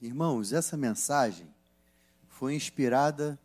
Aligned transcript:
Irmãos, 0.00 0.52
essa 0.52 0.76
mensagem 0.76 1.48
foi 2.28 2.54
inspirada 2.54 3.38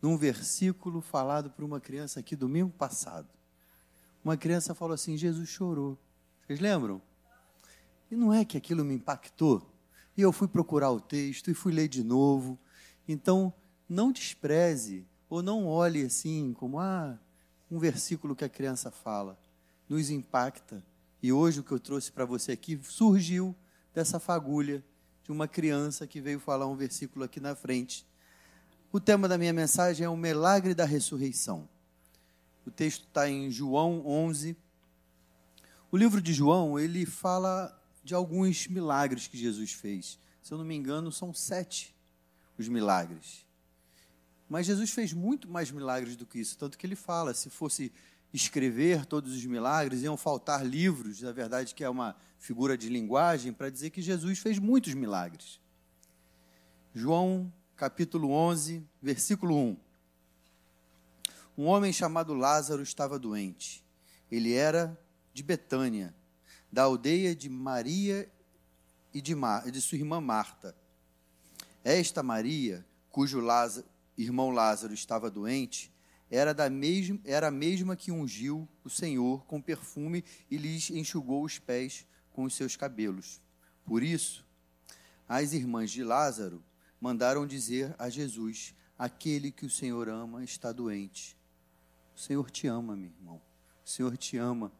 num 0.00 0.16
versículo 0.16 1.02
falado 1.02 1.50
por 1.50 1.62
uma 1.62 1.78
criança 1.78 2.20
aqui 2.20 2.34
domingo 2.34 2.70
passado. 2.70 3.28
Uma 4.24 4.34
criança 4.34 4.74
falou 4.74 4.94
assim: 4.94 5.18
Jesus 5.18 5.50
chorou. 5.50 5.98
Vocês 6.46 6.58
lembram? 6.58 7.02
E 8.10 8.16
não 8.16 8.32
é 8.32 8.46
que 8.46 8.56
aquilo 8.56 8.82
me 8.82 8.94
impactou? 8.94 9.70
E 10.16 10.22
eu 10.22 10.32
fui 10.32 10.48
procurar 10.48 10.90
o 10.90 11.00
texto 11.00 11.50
e 11.50 11.54
fui 11.54 11.70
ler 11.70 11.86
de 11.86 12.02
novo. 12.02 12.58
Então, 13.06 13.52
não 13.86 14.10
despreze 14.10 15.06
ou 15.28 15.42
não 15.42 15.66
olhe 15.66 16.02
assim 16.02 16.54
como 16.54 16.80
ah, 16.80 17.18
um 17.70 17.78
versículo 17.78 18.34
que 18.34 18.44
a 18.44 18.48
criança 18.48 18.90
fala. 18.90 19.38
Nos 19.86 20.08
impacta. 20.08 20.82
E 21.22 21.30
hoje 21.30 21.60
o 21.60 21.62
que 21.62 21.72
eu 21.72 21.78
trouxe 21.78 22.10
para 22.10 22.24
você 22.24 22.52
aqui 22.52 22.80
surgiu 22.82 23.54
dessa 23.92 24.18
fagulha 24.18 24.82
de 25.24 25.32
uma 25.32 25.46
criança 25.46 26.06
que 26.06 26.20
veio 26.20 26.40
falar 26.40 26.66
um 26.66 26.76
versículo 26.76 27.24
aqui 27.24 27.40
na 27.40 27.54
frente. 27.54 28.06
O 28.92 28.98
tema 28.98 29.28
da 29.28 29.38
minha 29.38 29.52
mensagem 29.52 30.04
é 30.04 30.08
o 30.08 30.16
milagre 30.16 30.74
da 30.74 30.84
ressurreição. 30.84 31.68
O 32.66 32.70
texto 32.70 33.06
está 33.06 33.28
em 33.28 33.50
João 33.50 34.06
11. 34.06 34.56
O 35.92 35.96
livro 35.96 36.20
de 36.20 36.32
João, 36.32 36.78
ele 36.78 37.06
fala 37.06 37.76
de 38.02 38.14
alguns 38.14 38.66
milagres 38.66 39.26
que 39.26 39.38
Jesus 39.38 39.72
fez. 39.72 40.18
Se 40.42 40.52
eu 40.52 40.58
não 40.58 40.64
me 40.64 40.74
engano, 40.74 41.12
são 41.12 41.32
sete 41.32 41.94
os 42.58 42.68
milagres. 42.68 43.46
Mas 44.48 44.66
Jesus 44.66 44.90
fez 44.90 45.12
muito 45.12 45.48
mais 45.48 45.70
milagres 45.70 46.16
do 46.16 46.26
que 46.26 46.40
isso, 46.40 46.58
tanto 46.58 46.76
que 46.76 46.86
ele 46.86 46.96
fala, 46.96 47.32
se 47.32 47.48
fosse 47.48 47.92
escrever 48.32 49.04
todos 49.06 49.34
os 49.34 49.44
milagres, 49.44 50.02
iam 50.02 50.16
faltar 50.16 50.64
livros, 50.64 51.20
na 51.20 51.32
verdade 51.32 51.74
que 51.74 51.82
é 51.82 51.88
uma 51.88 52.16
figura 52.38 52.76
de 52.78 52.88
linguagem 52.88 53.52
para 53.52 53.70
dizer 53.70 53.90
que 53.90 54.00
Jesus 54.00 54.38
fez 54.38 54.58
muitos 54.58 54.94
milagres. 54.94 55.60
João 56.94 57.52
capítulo 57.76 58.30
11, 58.30 58.86
versículo 59.00 59.56
1. 59.56 59.76
Um 61.56 61.66
homem 61.66 61.92
chamado 61.92 62.34
Lázaro 62.34 62.82
estava 62.82 63.18
doente. 63.18 63.84
Ele 64.30 64.54
era 64.54 64.98
de 65.32 65.42
Betânia, 65.42 66.14
da 66.70 66.82
aldeia 66.82 67.34
de 67.34 67.48
Maria 67.48 68.30
e 69.12 69.20
de, 69.20 69.34
Mar, 69.34 69.70
de 69.70 69.80
sua 69.80 69.98
irmã 69.98 70.20
Marta. 70.20 70.74
Esta 71.82 72.22
Maria, 72.22 72.86
cujo 73.10 73.40
Lázaro, 73.40 73.86
irmão 74.16 74.50
Lázaro 74.50 74.92
estava 74.92 75.30
doente, 75.30 75.92
era, 76.30 76.54
da 76.54 76.70
mesma, 76.70 77.18
era 77.24 77.48
a 77.48 77.50
mesma 77.50 77.96
que 77.96 78.12
ungiu 78.12 78.68
o 78.84 78.88
Senhor 78.88 79.44
com 79.46 79.60
perfume 79.60 80.24
e 80.48 80.56
lhes 80.56 80.88
enxugou 80.90 81.42
os 81.42 81.58
pés 81.58 82.06
com 82.30 82.44
os 82.44 82.54
seus 82.54 82.76
cabelos. 82.76 83.42
Por 83.84 84.02
isso, 84.02 84.46
as 85.28 85.52
irmãs 85.52 85.90
de 85.90 86.04
Lázaro 86.04 86.62
mandaram 87.00 87.46
dizer 87.46 87.94
a 87.98 88.08
Jesus: 88.08 88.74
Aquele 88.96 89.50
que 89.50 89.66
o 89.66 89.70
Senhor 89.70 90.08
ama 90.08 90.44
está 90.44 90.70
doente. 90.70 91.36
O 92.14 92.18
Senhor 92.20 92.48
te 92.50 92.68
ama, 92.68 92.94
meu 92.94 93.10
irmão. 93.10 93.42
O 93.84 93.88
Senhor 93.88 94.16
te 94.16 94.36
ama. 94.36 94.70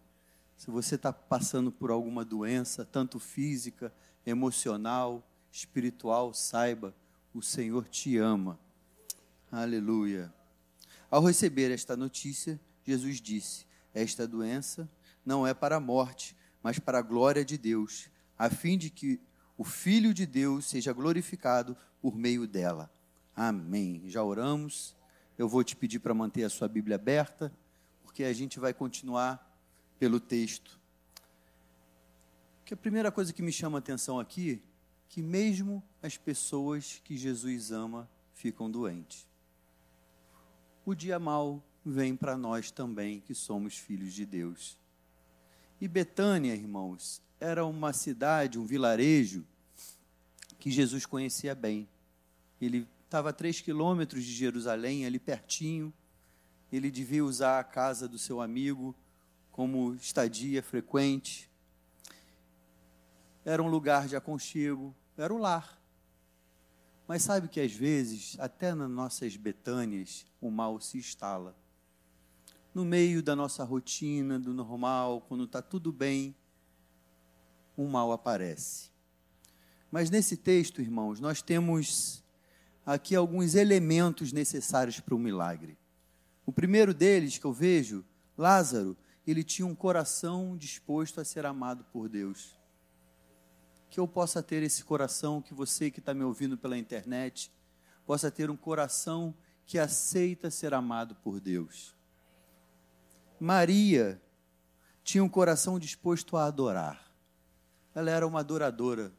Se 0.56 0.71
você 0.71 0.95
está 0.95 1.12
passando 1.12 1.73
por 1.73 1.91
alguma 1.91 2.25
doença, 2.25 2.84
tanto 2.84 3.19
física, 3.19 3.93
emocional, 4.25 5.27
espiritual, 5.51 6.33
saiba, 6.34 6.95
o 7.34 7.43
Senhor 7.43 7.89
te 7.89 8.19
ama. 8.19 8.59
Aleluia. 9.51 10.33
Ao 11.11 11.25
receber 11.25 11.72
esta 11.72 11.97
notícia, 11.97 12.61
Jesus 12.84 13.20
disse: 13.20 13.66
Esta 13.92 14.28
doença 14.28 14.89
não 15.25 15.47
é 15.47 15.53
para 15.53 15.77
a 15.77 15.80
morte, 15.80 16.36
mas 16.62 16.78
para 16.78 16.98
a 16.98 17.03
glória 17.03 17.44
de 17.44 17.58
Deus, 17.58 18.08
a 18.39 18.48
fim 18.48 18.78
de 18.78 18.91
que 18.91 19.20
o 19.58 19.64
Filho 19.64 20.14
de 20.14 20.25
Deus 20.25 20.66
seja 20.66 20.92
glorificado 20.92 21.77
por 22.00 22.16
meio 22.16 22.47
dela. 22.47 22.91
Amém. 23.34 24.03
Já 24.06 24.22
oramos. 24.22 24.97
Eu 25.36 25.48
vou 25.48 25.64
te 25.64 25.75
pedir 25.75 25.98
para 25.98 26.14
manter 26.14 26.44
a 26.44 26.50
sua 26.50 26.69
Bíblia 26.69 26.97
aberta, 26.97 27.53
porque 28.03 28.25
a 28.25 28.33
gente 28.33 28.61
vai 28.61 28.72
continuar 28.72 29.47
pelo 29.98 30.21
texto. 30.21 30.78
Que 32.65 32.75
a 32.75 32.77
primeira 32.77 33.10
coisa 33.10 33.32
que 33.32 33.42
me 33.42 33.53
chama 33.53 33.78
a 33.78 33.81
atenção 33.81 34.21
aqui, 34.21 34.62
que 35.09 35.22
mesmo 35.22 35.82
as 36.03 36.16
pessoas 36.16 37.00
que 37.03 37.16
Jesus 37.16 37.72
ama 37.72 38.09
ficam 38.32 38.71
doentes. 38.71 39.29
O 40.84 40.94
dia 40.94 41.18
mal 41.18 41.62
vem 41.84 42.16
para 42.16 42.36
nós 42.36 42.70
também, 42.70 43.20
que 43.20 43.34
somos 43.34 43.76
filhos 43.76 44.12
de 44.12 44.24
Deus. 44.24 44.78
E 45.80 45.86
Betânia, 45.86 46.54
irmãos, 46.54 47.22
era 47.38 47.64
uma 47.64 47.92
cidade, 47.92 48.58
um 48.58 48.64
vilarejo 48.64 49.44
que 50.58 50.70
Jesus 50.70 51.06
conhecia 51.06 51.54
bem. 51.54 51.88
Ele 52.60 52.86
estava 53.04 53.30
a 53.30 53.32
três 53.32 53.60
quilômetros 53.60 54.24
de 54.24 54.32
Jerusalém, 54.32 55.06
ali 55.06 55.18
pertinho. 55.18 55.92
Ele 56.70 56.91
devia 56.91 57.24
usar 57.24 57.58
a 57.58 57.64
casa 57.64 58.06
do 58.06 58.18
seu 58.18 58.41
amigo 58.41 58.94
como 59.50 59.94
estadia 59.94 60.62
frequente. 60.62 61.50
Era 63.44 63.62
um 63.62 63.68
lugar 63.68 64.06
de 64.06 64.14
aconchego, 64.14 64.94
era 65.16 65.32
o 65.32 65.38
lar. 65.38 65.79
Mas 67.10 67.25
sabe 67.25 67.48
que 67.48 67.60
às 67.60 67.72
vezes, 67.72 68.37
até 68.38 68.72
nas 68.72 68.88
nossas 68.88 69.34
betânias, 69.34 70.25
o 70.41 70.48
mal 70.48 70.81
se 70.81 70.97
instala. 70.97 71.56
No 72.72 72.84
meio 72.84 73.21
da 73.21 73.34
nossa 73.34 73.65
rotina, 73.65 74.38
do 74.38 74.54
normal, 74.54 75.21
quando 75.22 75.43
está 75.43 75.60
tudo 75.60 75.93
bem, 75.93 76.37
o 77.76 77.88
mal 77.88 78.12
aparece. 78.12 78.93
Mas 79.91 80.09
nesse 80.09 80.37
texto, 80.37 80.81
irmãos, 80.81 81.19
nós 81.19 81.43
temos 81.43 82.22
aqui 82.87 83.16
alguns 83.16 83.56
elementos 83.56 84.32
necessários 84.32 85.00
para 85.00 85.16
o 85.16 85.19
milagre. 85.19 85.77
O 86.47 86.53
primeiro 86.53 86.94
deles 86.94 87.38
que 87.38 87.44
eu 87.44 87.53
vejo, 87.53 88.04
Lázaro, 88.38 88.97
ele 89.27 89.42
tinha 89.42 89.66
um 89.66 89.75
coração 89.75 90.56
disposto 90.56 91.21
a 91.21 91.25
ser 91.25 91.44
amado 91.44 91.82
por 91.92 92.09
Deus. 92.09 92.59
Que 93.91 94.01
eu 94.01 94.09
possa 94.09 94.43
ter 94.43 94.62
esse 94.62 94.84
coração, 94.84 95.43
que 95.43 95.53
você 95.53 95.91
que 95.91 95.99
está 95.99 96.15
me 96.15 96.25
ouvindo 96.25 96.56
pela 96.56 96.78
internet, 96.78 97.53
possa 98.06 98.31
ter 98.31 98.49
um 98.49 98.56
coração 98.56 99.34
que 99.67 99.78
aceita 99.78 100.51
ser 100.51 100.73
amado 100.73 101.15
por 101.17 101.41
Deus. 101.41 101.95
Maria 103.39 104.21
tinha 105.03 105.25
um 105.25 105.28
coração 105.28 105.78
disposto 105.78 106.37
a 106.37 106.47
adorar. 106.47 107.11
Ela 107.95 108.11
era 108.11 108.27
uma 108.27 108.41
adoradora. 108.41 109.12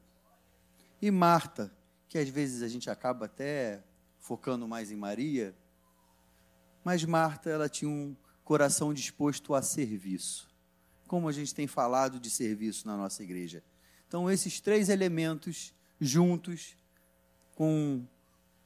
E 1.02 1.10
Marta, 1.12 1.72
que 2.08 2.18
às 2.18 2.30
vezes 2.30 2.62
a 2.62 2.68
gente 2.68 2.90
acaba 2.90 3.26
até 3.26 3.84
focando 4.20 4.68
mais 4.68 4.92
em 4.92 4.96
Maria, 4.96 5.56
mas 6.84 7.04
Marta, 7.04 7.50
ela 7.50 7.68
tinha 7.70 7.90
um 7.90 8.16
coração 8.44 8.94
disposto 8.94 9.54
a 9.54 9.62
serviço. 9.62 10.50
Como 11.08 11.28
a 11.28 11.32
gente 11.32 11.54
tem 11.54 11.68
falado 11.68 12.20
de 12.20 12.30
serviço 12.30 12.88
na 12.88 12.96
nossa 12.96 13.24
igreja. 13.24 13.64
Então, 14.12 14.30
esses 14.30 14.60
três 14.60 14.90
elementos 14.90 15.74
juntos 15.98 16.76
com 17.56 18.06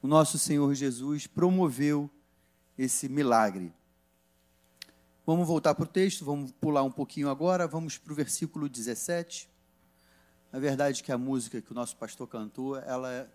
o 0.02 0.08
nosso 0.08 0.40
Senhor 0.40 0.74
Jesus 0.74 1.28
promoveu 1.28 2.10
esse 2.76 3.08
milagre. 3.08 3.72
Vamos 5.24 5.46
voltar 5.46 5.72
para 5.76 5.84
o 5.84 5.86
texto, 5.86 6.24
vamos 6.24 6.50
pular 6.50 6.82
um 6.82 6.90
pouquinho 6.90 7.30
agora, 7.30 7.68
vamos 7.68 7.96
para 7.96 8.12
o 8.12 8.16
versículo 8.16 8.68
17. 8.68 9.48
Na 10.50 10.58
verdade, 10.58 11.00
que 11.00 11.12
a 11.12 11.16
música 11.16 11.62
que 11.62 11.70
o 11.70 11.76
nosso 11.76 11.96
pastor 11.96 12.26
cantou, 12.26 12.76
ela, 12.78 13.12
é, 13.12 13.28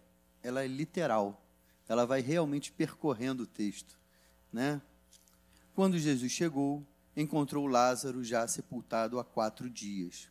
ela 0.43 0.65
é 0.65 0.67
literal. 0.67 1.41
Ela 1.87 2.05
vai 2.05 2.19
realmente 2.19 2.73
percorrendo 2.73 3.43
o 3.43 3.47
texto, 3.47 3.97
né? 4.51 4.81
Quando 5.73 5.97
Jesus 5.97 6.29
chegou, 6.29 6.85
encontrou 7.15 7.67
Lázaro 7.67 8.21
já 8.21 8.45
sepultado 8.49 9.17
há 9.17 9.23
quatro 9.23 9.69
dias. 9.69 10.29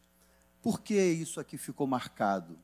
Por 0.62 0.80
que 0.80 0.94
isso 0.94 1.40
aqui 1.40 1.56
ficou 1.56 1.86
marcado? 1.86 2.58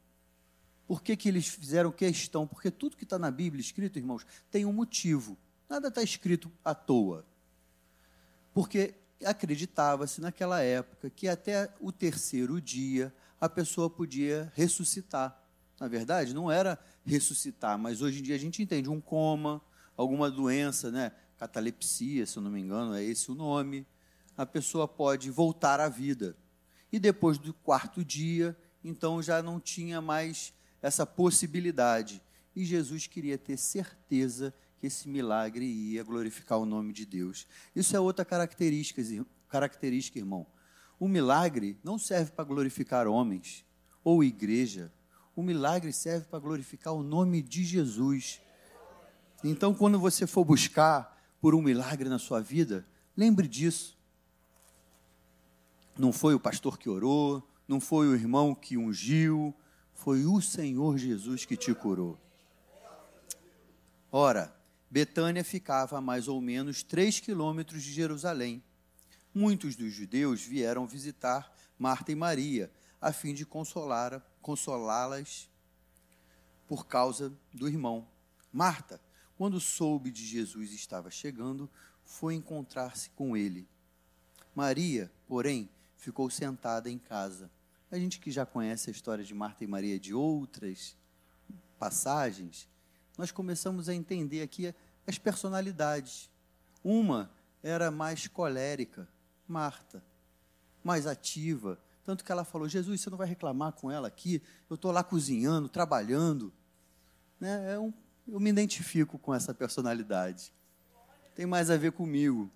Por 0.87 1.03
que, 1.03 1.17
que 1.17 1.29
eles 1.29 1.49
fizeram 1.49 1.91
questão? 1.91 2.47
Porque 2.47 2.71
tudo 2.71 2.97
que 2.97 3.05
está 3.05 3.19
na 3.19 3.31
Bíblia 3.31 3.61
escrito, 3.61 3.99
irmãos, 3.99 4.25
tem 4.51 4.65
um 4.65 4.73
motivo. 4.73 5.37
Nada 5.69 5.89
está 5.89 6.03
escrito 6.03 6.51
à 6.65 6.75
toa. 6.75 7.27
Porque 8.55 8.95
acreditava-se 9.25 10.21
naquela 10.21 10.61
época 10.61 11.11
que 11.11 11.27
até 11.27 11.73
o 11.81 11.91
terceiro 11.91 12.61
dia 12.61 13.13
a 13.41 13.49
pessoa 13.49 13.91
podia 13.91 14.53
ressuscitar. 14.55 15.43
Na 15.81 15.89
verdade, 15.89 16.35
não 16.35 16.51
era 16.51 16.79
ressuscitar, 17.05 17.79
mas 17.79 18.01
hoje 18.01 18.21
em 18.21 18.23
dia 18.23 18.35
a 18.35 18.39
gente 18.39 18.63
entende 18.63 18.89
um 18.89 19.01
coma, 19.01 19.61
alguma 19.97 20.31
doença, 20.31 20.91
né? 20.91 21.13
catalepsia, 21.37 22.27
se 22.27 22.37
eu 22.39 22.43
não 22.43 22.51
me 22.51 22.61
engano, 22.61 22.95
é 22.95 23.03
esse 23.03 23.31
o 23.31 23.35
nome, 23.35 23.87
a 24.37 24.47
pessoa 24.47 24.89
pode 24.89 25.31
voltar 25.31 25.81
à 25.81 25.89
vida. 25.89 26.37
E 26.93 26.99
depois 26.99 27.39
do 27.39 27.53
quarto 27.53 28.05
dia, 28.05 28.57
então 28.83 29.23
já 29.23 29.43
não 29.43 29.61
tinha 29.61 30.01
mais 30.01 30.53
essa 30.81 31.05
possibilidade. 31.05 32.23
E 32.55 32.65
Jesus 32.65 33.07
queria 33.07 33.37
ter 33.37 33.57
certeza 33.57 34.55
que 34.79 34.87
esse 34.87 35.09
milagre 35.09 35.65
ia 35.65 36.03
glorificar 36.03 36.59
o 36.59 36.67
nome 36.67 36.93
de 36.93 37.05
Deus. 37.05 37.47
Isso 37.75 37.97
é 37.97 38.01
outra 38.01 38.25
característica, 38.25 39.03
característica 39.49 40.19
irmão. 40.19 40.47
O 40.99 41.09
milagre 41.09 41.79
não 41.85 41.99
serve 41.99 42.31
para 42.31 42.45
glorificar 42.45 43.07
homens, 43.07 43.65
ou 44.03 44.25
igreja, 44.25 44.93
o 45.35 45.43
milagre 45.43 45.93
serve 45.93 46.27
para 46.27 46.39
glorificar 46.39 46.95
o 46.95 47.03
nome 47.03 47.43
de 47.43 47.63
Jesus. 47.63 48.41
Então, 49.45 49.75
quando 49.75 49.99
você 49.99 50.27
for 50.27 50.45
buscar 50.45 51.15
por 51.41 51.55
um 51.55 51.61
milagre 51.61 52.09
na 52.09 52.19
sua 52.19 52.41
vida, 52.41 52.87
lembre 53.15 53.47
disso. 53.47 53.96
Não 55.99 56.13
foi 56.13 56.35
o 56.35 56.41
pastor 56.41 56.79
que 56.79 56.89
orou, 56.89 57.43
não 57.67 57.81
foi 57.81 58.07
o 58.07 58.15
irmão 58.15 58.55
que 58.55 58.77
ungiu, 58.77 59.55
foi 59.95 60.27
o 60.27 60.41
Senhor 60.43 60.99
Jesus 60.99 61.45
que 61.45 61.57
te 61.57 61.75
curou. 61.75 62.19
Ora, 64.13 64.55
Betânia 64.91 65.43
ficava 65.43 65.99
a 65.99 66.01
mais 66.01 66.29
ou 66.29 66.41
menos 66.41 66.83
três 66.83 67.19
quilômetros 67.19 67.83
de 67.83 67.93
Jerusalém. 67.93 68.63
Muitos 69.35 69.75
dos 69.75 69.93
judeus 69.93 70.43
vieram 70.43 70.87
visitar 70.87 71.53
Marta 71.79 72.13
e 72.13 72.15
Maria, 72.15 72.71
a 73.01 73.13
fim 73.13 73.35
de 73.35 73.45
consolá-las 73.45 75.51
por 76.67 76.87
causa 76.87 77.33
do 77.53 77.69
irmão. 77.69 78.09
Marta, 78.53 79.01
quando 79.37 79.61
soube 79.61 80.11
de 80.11 80.25
Jesus 80.25 80.73
estava 80.73 81.11
chegando, 81.11 81.69
foi 82.05 82.35
encontrar-se 82.35 83.11
com 83.11 83.37
ele. 83.37 83.69
Maria, 84.55 85.13
porém, 85.27 85.69
ficou 85.97 86.29
sentada 86.31 86.91
em 86.91 86.99
casa. 86.99 87.51
A 87.91 87.99
gente 87.99 88.19
que 88.19 88.31
já 88.31 88.45
conhece 88.45 88.91
a 88.91 88.93
história 88.93 89.25
de 89.25 89.35
Marta 89.35 89.65
e 89.65 89.67
Maria 89.67 89.99
de 89.99 90.13
outras 90.13 90.97
passagens, 91.79 92.69
nós 93.17 93.31
começamos 93.31 93.89
a 93.89 93.95
entender 93.95 94.43
aqui 94.43 94.75
as 95.07 95.19
personalidades. 95.19 96.31
Uma 96.83 97.31
era 97.63 97.91
mais 97.91 98.27
colérica, 98.29 99.09
Marta, 99.49 100.03
mais 100.83 101.07
ativa, 101.07 101.79
tanto 102.07 102.25
que 102.25 102.31
ela 102.31 102.45
falou: 102.45 102.69
Jesus, 102.69 103.01
você 103.01 103.11
não 103.11 103.19
vai 103.19 103.27
reclamar 103.27 103.73
com 103.73 103.91
ela 103.91 104.07
aqui? 104.07 104.41
Eu 104.71 104.77
estou 104.77 104.93
lá 104.93 105.03
cozinhando, 105.03 105.69
trabalhando. 105.69 106.53
Né? 107.41 107.75
É 107.75 107.79
um, 107.79 107.93
eu 108.29 108.39
me 108.39 108.49
identifico 108.49 109.19
com 109.19 109.35
essa 109.35 109.53
personalidade. 109.53 110.53
Tem 111.35 111.45
mais 111.45 111.69
a 111.69 111.77
ver 111.77 111.91
comigo. 111.91 112.49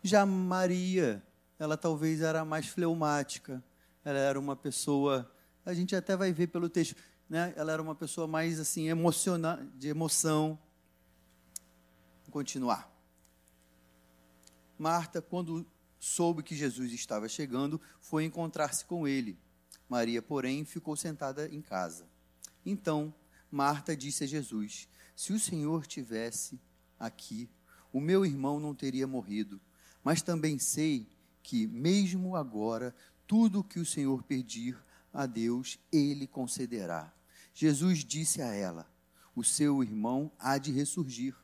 Já 0.00 0.24
Maria, 0.24 1.20
ela 1.58 1.76
talvez 1.76 2.20
era 2.20 2.44
mais 2.44 2.66
fleumática. 2.66 3.62
Ela 4.04 4.18
era 4.18 4.38
uma 4.38 4.54
pessoa, 4.54 5.30
a 5.64 5.74
gente 5.74 5.96
até 5.96 6.16
vai 6.16 6.32
ver 6.32 6.48
pelo 6.48 6.68
texto, 6.68 6.96
né? 7.28 7.52
Ela 7.56 7.72
era 7.72 7.82
uma 7.82 7.94
pessoa 7.94 8.26
mais 8.26 8.60
assim 8.60 8.88
emocional, 8.88 9.58
de 9.74 9.88
emoção. 9.88 10.58
Vou 12.24 12.32
continuar. 12.32 12.92
Marta, 14.78 15.22
quando 15.22 15.66
soube 15.98 16.42
que 16.42 16.54
Jesus 16.54 16.92
estava 16.92 17.28
chegando, 17.28 17.80
foi 18.00 18.24
encontrar-se 18.24 18.84
com 18.84 19.08
ele. 19.08 19.38
Maria, 19.88 20.20
porém, 20.20 20.64
ficou 20.64 20.96
sentada 20.96 21.48
em 21.48 21.60
casa. 21.60 22.06
Então, 22.64 23.14
Marta 23.50 23.96
disse 23.96 24.24
a 24.24 24.26
Jesus: 24.26 24.88
Se 25.14 25.32
o 25.32 25.40
Senhor 25.40 25.86
tivesse 25.86 26.60
aqui, 26.98 27.48
o 27.92 28.00
meu 28.00 28.24
irmão 28.24 28.60
não 28.60 28.74
teria 28.74 29.06
morrido. 29.06 29.60
Mas 30.04 30.22
também 30.22 30.58
sei 30.58 31.08
que, 31.46 31.64
mesmo 31.68 32.34
agora, 32.34 32.92
tudo 33.24 33.60
o 33.60 33.64
que 33.64 33.78
o 33.78 33.86
Senhor 33.86 34.24
pedir 34.24 34.76
a 35.12 35.26
Deus, 35.26 35.78
ele 35.92 36.26
concederá. 36.26 37.14
Jesus 37.54 38.04
disse 38.04 38.42
a 38.42 38.52
ela: 38.52 38.90
O 39.32 39.44
seu 39.44 39.80
irmão 39.80 40.32
há 40.40 40.58
de 40.58 40.72
ressurgir. 40.72 41.36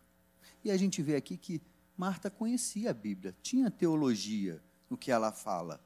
E 0.64 0.72
a 0.72 0.76
gente 0.76 1.00
vê 1.00 1.14
aqui 1.14 1.36
que 1.36 1.62
Marta 1.96 2.28
conhecia 2.28 2.90
a 2.90 2.92
Bíblia, 2.92 3.32
tinha 3.44 3.70
teologia 3.70 4.60
no 4.90 4.96
que 4.96 5.12
ela 5.12 5.30
fala. 5.30 5.80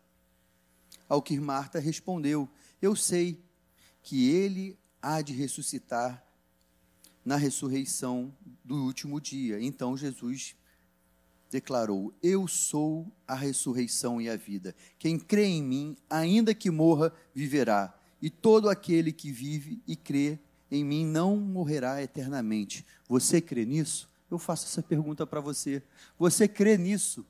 Ao 1.06 1.20
que 1.20 1.38
Marta 1.38 1.78
respondeu: 1.78 2.48
Eu 2.80 2.96
sei 2.96 3.44
que 4.02 4.30
ele 4.30 4.78
há 5.02 5.20
de 5.20 5.34
ressuscitar 5.34 6.24
na 7.22 7.36
ressurreição 7.36 8.34
do 8.64 8.76
último 8.76 9.20
dia. 9.20 9.60
Então 9.60 9.94
Jesus 9.94 10.56
declarou: 11.50 12.12
Eu 12.22 12.46
sou 12.46 13.10
a 13.26 13.34
ressurreição 13.34 14.20
e 14.20 14.28
a 14.28 14.36
vida. 14.36 14.74
Quem 14.98 15.18
crê 15.18 15.44
em 15.44 15.62
mim, 15.62 15.96
ainda 16.08 16.54
que 16.54 16.70
morra, 16.70 17.12
viverá. 17.34 17.94
E 18.20 18.30
todo 18.30 18.68
aquele 18.68 19.12
que 19.12 19.30
vive 19.30 19.82
e 19.86 19.94
crê 19.94 20.38
em 20.70 20.84
mim 20.84 21.04
não 21.04 21.36
morrerá 21.36 22.02
eternamente. 22.02 22.84
Você 23.08 23.40
crê 23.40 23.64
nisso? 23.64 24.08
Eu 24.30 24.38
faço 24.38 24.66
essa 24.66 24.82
pergunta 24.82 25.26
para 25.26 25.40
você. 25.40 25.82
Você 26.18 26.48
crê 26.48 26.76
nisso? 26.76 27.24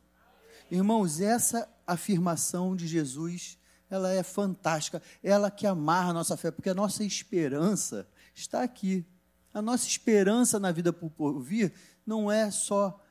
Irmãos, 0.70 1.20
essa 1.20 1.68
afirmação 1.86 2.74
de 2.74 2.86
Jesus, 2.86 3.58
ela 3.90 4.12
é 4.12 4.22
fantástica. 4.22 5.02
Ela 5.22 5.50
que 5.50 5.66
amarra 5.66 6.10
a 6.10 6.14
nossa 6.14 6.36
fé, 6.36 6.50
porque 6.50 6.70
a 6.70 6.74
nossa 6.74 7.04
esperança 7.04 8.08
está 8.34 8.62
aqui. 8.62 9.04
A 9.52 9.62
nossa 9.62 9.86
esperança 9.86 10.58
na 10.58 10.72
vida 10.72 10.92
por 10.92 11.40
vir 11.40 11.72
não 12.06 12.30
é 12.30 12.50
só 12.50 13.02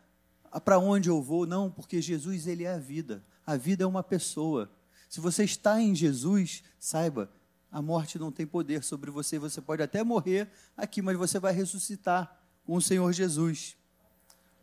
para 0.59 0.79
onde 0.79 1.09
eu 1.09 1.21
vou, 1.21 1.45
não, 1.45 1.69
porque 1.69 2.01
Jesus 2.01 2.47
ele 2.47 2.63
é 2.63 2.73
a 2.73 2.77
vida. 2.77 3.23
A 3.45 3.57
vida 3.57 3.83
é 3.83 3.87
uma 3.87 4.03
pessoa. 4.03 4.71
Se 5.09 5.19
você 5.19 5.43
está 5.43 5.81
em 5.81 5.93
Jesus, 5.93 6.63
saiba, 6.79 7.29
a 7.71 7.81
morte 7.81 8.17
não 8.17 8.31
tem 8.31 8.47
poder 8.47 8.83
sobre 8.83 9.11
você. 9.11 9.37
Você 9.37 9.61
pode 9.61 9.83
até 9.83 10.03
morrer 10.03 10.49
aqui, 10.77 11.01
mas 11.01 11.17
você 11.17 11.39
vai 11.39 11.53
ressuscitar 11.53 12.39
com 12.65 12.75
o 12.75 12.81
Senhor 12.81 13.11
Jesus. 13.11 13.77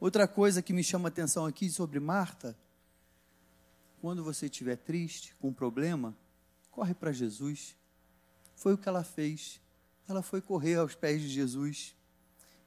Outra 0.01 0.27
coisa 0.27 0.63
que 0.63 0.73
me 0.73 0.83
chama 0.83 1.09
a 1.09 1.11
atenção 1.11 1.47
aqui 1.47 1.71
sobre 1.71 2.01
Marta, 2.01 2.57
quando 4.01 4.25
você 4.25 4.47
estiver 4.47 4.77
triste, 4.77 5.35
com 5.37 5.49
um 5.49 5.53
problema, 5.53 6.17
corre 6.71 6.95
para 6.95 7.13
Jesus. 7.13 7.77
Foi 8.57 8.73
o 8.75 8.79
que 8.79 8.89
ela 8.89 9.05
fez. 9.05 9.61
Ela 10.09 10.23
foi 10.23 10.41
correr 10.41 10.77
aos 10.77 10.95
pés 10.95 11.21
de 11.21 11.29
Jesus. 11.29 11.95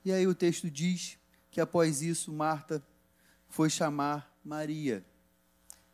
E 0.05 0.13
aí 0.13 0.25
o 0.25 0.35
texto 0.35 0.69
diz 0.69 1.17
que 1.51 1.59
após 1.59 2.01
isso 2.01 2.31
Marta 2.31 2.81
foi 3.55 3.69
chamar 3.69 4.37
Maria. 4.43 5.05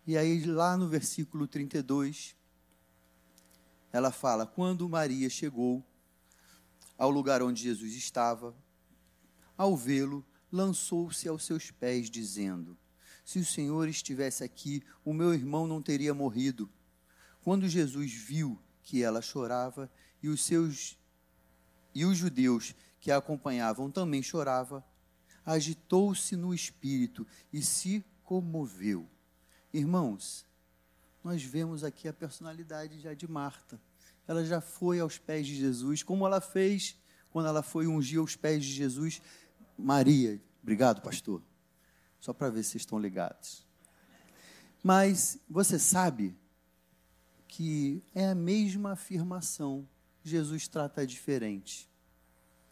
E 0.07 0.17
aí 0.17 0.43
lá 0.45 0.75
no 0.75 0.89
versículo 0.89 1.45
32, 1.45 2.35
ela 3.93 4.11
fala: 4.11 4.47
Quando 4.47 4.89
Maria 4.89 5.29
chegou 5.29 5.85
ao 6.97 7.11
lugar 7.11 7.43
onde 7.43 7.61
Jesus 7.61 7.93
estava, 7.93 8.55
ao 9.55 9.77
vê-lo, 9.77 10.25
lançou-se 10.51 11.27
aos 11.27 11.45
seus 11.45 11.69
pés, 11.69 12.09
dizendo: 12.09 12.75
Se 13.23 13.37
o 13.37 13.45
Senhor 13.45 13.87
estivesse 13.87 14.43
aqui, 14.43 14.81
o 15.05 15.13
meu 15.13 15.31
irmão 15.31 15.67
não 15.67 15.83
teria 15.83 16.15
morrido. 16.15 16.67
Quando 17.43 17.69
Jesus 17.69 18.11
viu 18.11 18.59
que 18.81 19.03
ela 19.03 19.21
chorava 19.21 19.87
e 20.23 20.29
os 20.29 20.43
seus 20.43 20.97
e 21.93 22.05
os 22.05 22.17
judeus 22.17 22.73
que 22.99 23.11
a 23.11 23.17
acompanhavam 23.17 23.91
também 23.91 24.23
choravam, 24.23 24.83
agitou-se 25.45 26.35
no 26.35 26.53
espírito 26.53 27.25
e 27.51 27.61
se 27.61 28.03
comoveu. 28.23 29.07
Irmãos, 29.73 30.45
nós 31.23 31.43
vemos 31.43 31.83
aqui 31.83 32.07
a 32.07 32.13
personalidade 32.13 32.99
já 32.99 33.13
de 33.13 33.27
Marta. 33.27 33.79
Ela 34.27 34.45
já 34.45 34.61
foi 34.61 34.99
aos 34.99 35.17
pés 35.17 35.45
de 35.47 35.55
Jesus, 35.55 36.03
como 36.03 36.25
ela 36.25 36.41
fez 36.41 36.97
quando 37.31 37.47
ela 37.47 37.63
foi 37.63 37.87
ungir 37.87 38.21
os 38.21 38.35
pés 38.35 38.63
de 38.63 38.71
Jesus, 38.71 39.21
Maria. 39.77 40.41
Obrigado, 40.61 41.01
pastor. 41.01 41.41
Só 42.19 42.33
para 42.33 42.49
ver 42.49 42.63
se 42.63 42.77
estão 42.77 42.99
ligados. 42.99 43.65
Mas 44.83 45.39
você 45.49 45.79
sabe 45.79 46.35
que 47.47 48.01
é 48.13 48.27
a 48.27 48.35
mesma 48.35 48.93
afirmação. 48.93 49.87
Jesus 50.23 50.67
trata 50.67 51.05
diferente. 51.05 51.90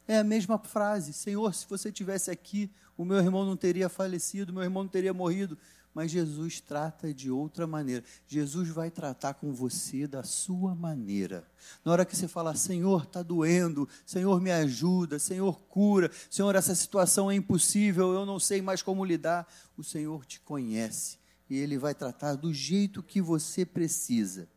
É 0.09 0.17
a 0.17 0.23
mesma 0.23 0.57
frase: 0.57 1.13
Senhor, 1.13 1.53
se 1.53 1.65
você 1.69 1.91
tivesse 1.91 2.31
aqui, 2.31 2.69
o 2.97 3.05
meu 3.05 3.17
irmão 3.17 3.45
não 3.45 3.55
teria 3.55 3.87
falecido, 3.87 4.51
meu 4.51 4.63
irmão 4.63 4.83
não 4.83 4.89
teria 4.89 5.13
morrido 5.13 5.57
mas 5.93 6.11
Jesus 6.11 6.59
trata 6.59 7.13
de 7.13 7.31
outra 7.31 7.65
maneira. 7.65 8.03
Jesus 8.27 8.69
vai 8.69 8.89
tratar 8.91 9.33
com 9.33 9.53
você 9.53 10.07
da 10.07 10.23
sua 10.23 10.75
maneira. 10.75 11.45
Na 11.83 11.91
hora 11.91 12.05
que 12.05 12.15
você 12.15 12.27
fala, 12.27 12.55
Senhor, 12.55 13.03
está 13.03 13.21
doendo, 13.21 13.87
Senhor, 14.05 14.39
me 14.39 14.51
ajuda, 14.51 15.19
Senhor, 15.19 15.59
cura, 15.61 16.11
Senhor, 16.29 16.55
essa 16.55 16.75
situação 16.75 17.29
é 17.29 17.35
impossível, 17.35 18.13
eu 18.13 18.25
não 18.25 18.39
sei 18.39 18.61
mais 18.61 18.81
como 18.81 19.03
lidar, 19.03 19.47
o 19.75 19.83
Senhor 19.83 20.25
te 20.25 20.39
conhece 20.39 21.17
e 21.49 21.57
Ele 21.57 21.77
vai 21.77 21.95
tratar 21.95 22.35
do 22.35 22.53
jeito 22.53 23.03
que 23.03 23.21
você 23.21 23.65
precisa. 23.65 24.47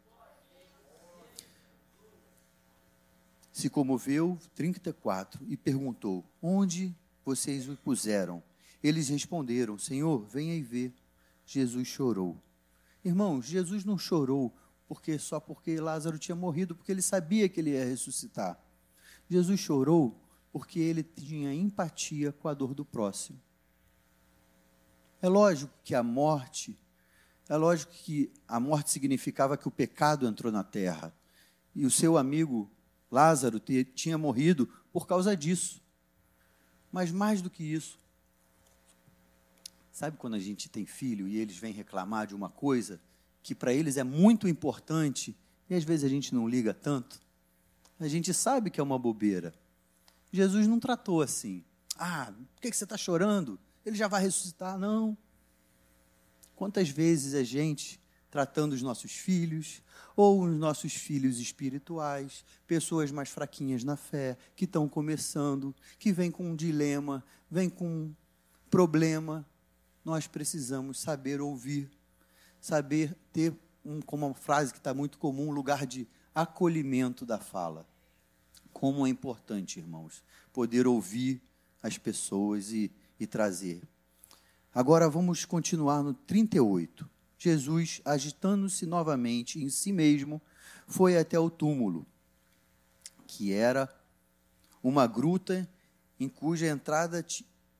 Se 3.52 3.68
comoveu, 3.68 4.38
34, 4.54 5.44
e 5.46 5.56
perguntou: 5.56 6.24
Onde 6.40 6.96
vocês 7.24 7.68
o 7.68 7.76
puseram? 7.76 8.42
Eles 8.82 9.08
responderam: 9.08 9.78
Senhor, 9.78 10.24
venha 10.24 10.54
e 10.54 10.62
vê. 10.62 10.92
Jesus 11.44 11.86
chorou. 11.86 12.40
Irmãos, 13.04 13.44
Jesus 13.46 13.84
não 13.84 13.98
chorou 13.98 14.54
porque 14.88 15.18
só 15.18 15.40
porque 15.40 15.80
Lázaro 15.80 16.18
tinha 16.18 16.36
morrido, 16.36 16.74
porque 16.74 16.92
ele 16.92 17.02
sabia 17.02 17.48
que 17.48 17.60
ele 17.60 17.70
ia 17.70 17.84
ressuscitar. 17.84 18.58
Jesus 19.28 19.58
chorou 19.60 20.18
porque 20.52 20.78
ele 20.78 21.02
tinha 21.02 21.52
empatia 21.52 22.32
com 22.32 22.48
a 22.48 22.54
dor 22.54 22.74
do 22.74 22.84
próximo. 22.84 23.40
É 25.20 25.28
lógico 25.28 25.72
que 25.82 25.94
a 25.94 26.02
morte, 26.02 26.78
é 27.48 27.56
lógico 27.56 27.92
que 27.92 28.30
a 28.46 28.60
morte 28.60 28.90
significava 28.90 29.56
que 29.56 29.68
o 29.68 29.70
pecado 29.70 30.26
entrou 30.26 30.52
na 30.52 30.64
terra. 30.64 31.14
E 31.74 31.86
o 31.86 31.90
seu 31.90 32.18
amigo 32.18 32.70
Lázaro 33.12 33.60
tinha 33.94 34.16
morrido 34.16 34.66
por 34.90 35.06
causa 35.06 35.36
disso. 35.36 35.80
Mas 36.90 37.12
mais 37.12 37.42
do 37.42 37.50
que 37.50 37.62
isso, 37.62 37.98
sabe 39.92 40.16
quando 40.16 40.34
a 40.34 40.38
gente 40.38 40.68
tem 40.68 40.86
filho 40.86 41.28
e 41.28 41.36
eles 41.36 41.56
vêm 41.56 41.72
reclamar 41.72 42.26
de 42.26 42.34
uma 42.34 42.48
coisa 42.48 42.98
que 43.42 43.54
para 43.54 43.72
eles 43.72 43.96
é 43.96 44.04
muito 44.04 44.48
importante 44.48 45.36
e 45.68 45.74
às 45.74 45.84
vezes 45.84 46.04
a 46.04 46.08
gente 46.08 46.34
não 46.34 46.48
liga 46.48 46.74
tanto? 46.74 47.20
A 48.00 48.08
gente 48.08 48.34
sabe 48.34 48.70
que 48.70 48.80
é 48.80 48.82
uma 48.82 48.98
bobeira. 48.98 49.54
Jesus 50.32 50.66
não 50.66 50.80
tratou 50.80 51.22
assim. 51.22 51.62
Ah, 51.96 52.32
por 52.54 52.62
que 52.62 52.72
você 52.72 52.84
está 52.84 52.96
chorando? 52.96 53.60
Ele 53.84 53.96
já 53.96 54.08
vai 54.08 54.22
ressuscitar? 54.22 54.78
Não. 54.78 55.16
Quantas 56.56 56.88
vezes 56.88 57.34
a 57.34 57.44
gente, 57.44 58.00
tratando 58.32 58.72
os 58.72 58.80
nossos 58.80 59.12
filhos, 59.12 59.82
ou 60.16 60.44
os 60.44 60.56
nossos 60.56 60.94
filhos 60.94 61.38
espirituais, 61.38 62.46
pessoas 62.66 63.10
mais 63.10 63.28
fraquinhas 63.28 63.84
na 63.84 63.94
fé, 63.94 64.38
que 64.56 64.64
estão 64.64 64.88
começando, 64.88 65.76
que 65.98 66.14
vêm 66.14 66.30
com 66.30 66.50
um 66.50 66.56
dilema, 66.56 67.22
vêm 67.50 67.68
com 67.68 67.86
um 67.86 68.16
problema, 68.70 69.46
nós 70.02 70.26
precisamos 70.26 70.98
saber 70.98 71.42
ouvir, 71.42 71.90
saber 72.58 73.14
ter, 73.34 73.54
um, 73.84 74.00
como 74.00 74.24
uma 74.24 74.34
frase 74.34 74.72
que 74.72 74.78
está 74.78 74.94
muito 74.94 75.18
comum, 75.18 75.48
um 75.48 75.52
lugar 75.52 75.84
de 75.86 76.08
acolhimento 76.34 77.26
da 77.26 77.38
fala. 77.38 77.86
Como 78.72 79.06
é 79.06 79.10
importante, 79.10 79.78
irmãos, 79.78 80.24
poder 80.54 80.86
ouvir 80.86 81.38
as 81.82 81.98
pessoas 81.98 82.72
e, 82.72 82.90
e 83.20 83.26
trazer. 83.26 83.82
Agora 84.74 85.06
vamos 85.10 85.44
continuar 85.44 86.02
no 86.02 86.14
38. 86.14 87.11
Jesus, 87.42 88.00
agitando-se 88.04 88.86
novamente 88.86 89.60
em 89.60 89.68
si 89.68 89.92
mesmo, 89.92 90.40
foi 90.86 91.18
até 91.18 91.36
o 91.36 91.50
túmulo, 91.50 92.06
que 93.26 93.52
era 93.52 93.92
uma 94.80 95.08
gruta 95.08 95.68
em 96.20 96.28
cuja 96.28 96.68
entrada 96.68 97.26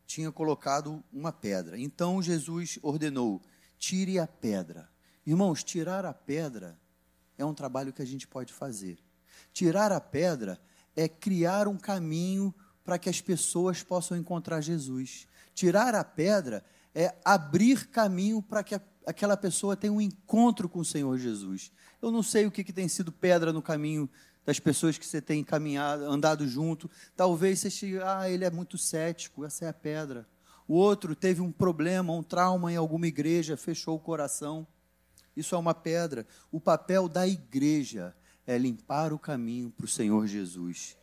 tinha 0.05 0.33
colocado 0.33 1.03
uma 1.13 1.33
pedra. 1.33 1.79
Então 1.79 2.21
Jesus 2.21 2.77
ordenou: 2.83 3.41
tire 3.79 4.19
a 4.19 4.27
pedra. 4.27 4.91
Irmãos, 5.25 5.63
tirar 5.63 6.05
a 6.05 6.13
pedra 6.13 6.77
é 7.39 7.45
um 7.45 7.55
trabalho 7.55 7.93
que 7.93 8.03
a 8.03 8.07
gente 8.07 8.27
pode 8.27 8.53
fazer. 8.53 8.99
Tirar 9.53 9.93
a 9.93 10.01
pedra 10.01 10.61
é 10.97 11.09
criar 11.09 11.69
um 11.69 11.79
caminho 11.79 12.53
para 12.83 12.99
que 12.99 13.09
as 13.09 13.21
pessoas 13.21 13.81
possam 13.81 14.17
encontrar 14.17 14.61
Jesus. 14.61 15.29
Tirar 15.55 15.95
a 15.95 16.03
pedra 16.03 16.65
é 16.93 17.15
abrir 17.25 17.87
caminho 17.87 18.43
para 18.43 18.65
que 18.65 18.75
aquela 19.07 19.37
pessoa 19.37 19.77
tenha 19.77 19.93
um 19.93 20.01
encontro 20.01 20.69
com 20.69 20.81
o 20.81 20.85
Senhor 20.85 21.17
Jesus. 21.19 21.73
Eu 22.01 22.11
não 22.11 22.23
sei 22.23 22.47
o 22.47 22.51
que, 22.51 22.65
que 22.65 22.73
tem 22.73 22.89
sido 22.89 23.13
pedra 23.13 23.53
no 23.53 23.63
caminho 23.63 24.09
das 24.45 24.59
pessoas 24.59 24.99
que 24.99 25.07
você 25.07 25.21
tem 25.21 25.45
caminhado, 25.45 26.05
andado 26.05 26.47
junto. 26.47 26.91
Talvez 27.17 27.61
você 27.61 27.71
chegue, 27.71 27.99
ah, 27.99 28.29
ele 28.29 28.45
é 28.45 28.51
muito 28.51 28.77
cético, 28.77 29.45
essa 29.45 29.65
é 29.65 29.69
a 29.69 29.73
pedra. 29.73 30.27
O 30.67 30.75
outro 30.75 31.15
teve 31.15 31.41
um 31.41 31.53
problema, 31.53 32.13
um 32.13 32.23
trauma 32.23 32.73
em 32.73 32.77
alguma 32.77 33.07
igreja, 33.07 33.57
fechou 33.57 33.97
o 33.97 34.01
coração. 34.01 34.67
Isso 35.37 35.55
é 35.55 35.59
uma 35.59 35.75
pedra. 35.75 36.27
O 36.51 36.61
papel 36.61 37.09
da 37.09 37.27
igreja 37.27 38.15
é 38.47 38.59
limpar 38.59 39.13
o 39.13 39.19
caminho 39.19 39.71
para 39.71 39.85
o 39.85 39.89
Senhor 39.89 40.27
Jesus. 40.27 40.97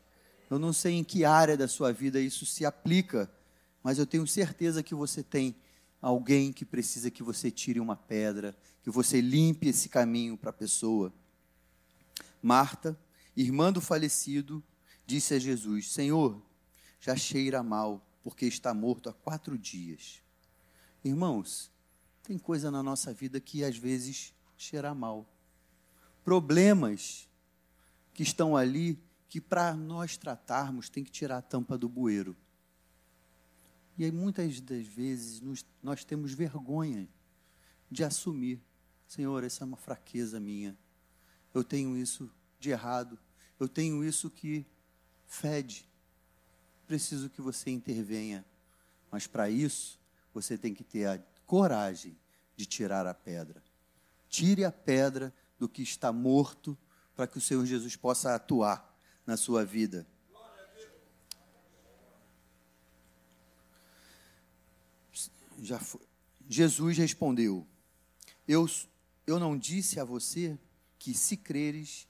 Eu 0.50 0.60
não 0.60 0.74
sei 0.74 0.94
em 0.94 1.04
que 1.04 1.26
área 1.26 1.56
da 1.56 1.68
sua 1.68 1.92
vida 1.94 2.20
isso 2.20 2.46
se 2.46 2.66
aplica, 2.66 3.32
mas 3.84 3.98
eu 3.98 4.06
tenho 4.06 4.26
certeza 4.28 4.84
que 4.84 4.96
você 4.96 5.24
tem 5.24 5.56
alguém 6.02 6.52
que 6.52 6.66
precisa 6.66 7.12
que 7.12 7.24
você 7.24 7.52
tire 7.52 7.80
uma 7.80 7.96
pedra, 7.96 8.58
que 8.82 8.90
você 8.90 9.22
limpe 9.22 9.68
esse 9.68 9.90
caminho 9.90 10.38
para 10.38 10.50
a 10.50 10.54
pessoa. 10.54 11.14
Marta, 12.42 12.98
irmã 13.36 13.72
do 13.72 13.82
falecido, 13.82 14.64
disse 15.06 15.34
a 15.34 15.40
Jesus: 15.40 15.92
Senhor, 15.92 16.42
já 17.00 17.16
cheira 17.16 17.62
mal, 17.62 18.06
porque 18.24 18.46
está 18.46 18.74
morto 18.74 19.10
há 19.10 19.14
quatro 19.14 19.58
dias. 19.58 20.22
Irmãos, 21.04 21.72
tem 22.24 22.38
coisa 22.38 22.70
na 22.70 22.84
nossa 22.84 23.14
vida 23.14 23.40
que 23.40 23.64
às 23.64 23.78
vezes 23.78 24.34
cheira 24.58 24.94
mal. 24.94 25.28
Problemas 26.24 27.28
que 28.14 28.24
estão 28.24 28.56
ali 28.56 29.02
que 29.30 29.40
para 29.40 29.74
nós 29.74 30.18
tratarmos 30.18 30.90
tem 30.90 31.04
que 31.04 31.12
tirar 31.12 31.38
a 31.38 31.42
tampa 31.42 31.78
do 31.78 31.88
bueiro. 31.88 32.36
E 34.00 34.06
aí 34.06 34.14
muitas 34.14 34.62
das 34.62 34.88
vezes 34.88 35.42
nos, 35.42 35.66
nós 35.84 36.06
temos 36.06 36.32
vergonha 36.32 37.06
de 37.92 38.02
assumir, 38.02 38.62
Senhor, 39.06 39.44
essa 39.44 39.66
é 39.66 39.66
uma 39.66 39.76
fraqueza 39.76 40.40
minha. 40.40 40.78
Eu 41.54 41.66
tenho 41.66 41.98
isso 41.98 42.32
de 42.62 42.70
errado. 42.70 43.20
Eu 43.60 43.68
tenho 43.68 44.02
isso 44.02 44.30
que 44.30 44.66
fede. 45.28 45.86
Preciso 46.88 47.30
que 47.30 47.42
você 47.42 47.72
intervenha. 47.72 48.46
Mas 49.12 49.28
para 49.28 49.50
isso, 49.50 50.00
você 50.34 50.58
tem 50.58 50.74
que 50.74 50.84
ter 50.84 51.06
a 51.06 51.22
coragem 51.46 52.18
de 52.56 52.66
tirar 52.66 53.06
a 53.06 53.14
pedra. 53.14 53.62
Tire 54.30 54.64
a 54.64 54.72
pedra 54.72 55.34
do 55.58 55.68
que 55.68 55.82
está 55.82 56.14
morto 56.14 56.78
para 57.18 57.28
que 57.28 57.38
o 57.38 57.42
Senhor 57.42 57.66
Jesus 57.66 57.98
possa 57.98 58.34
atuar 58.34 58.98
na 59.26 59.36
sua 59.36 59.66
vida. 59.66 60.08
Já 65.62 65.80
foi. 65.80 66.08
Jesus 66.48 66.98
respondeu: 66.98 67.68
eu, 68.48 68.68
eu 69.28 69.40
não 69.40 69.56
disse 69.56 70.00
a 70.00 70.04
você 70.04 70.58
que 70.98 71.14
se 71.14 71.38
creres, 71.38 72.08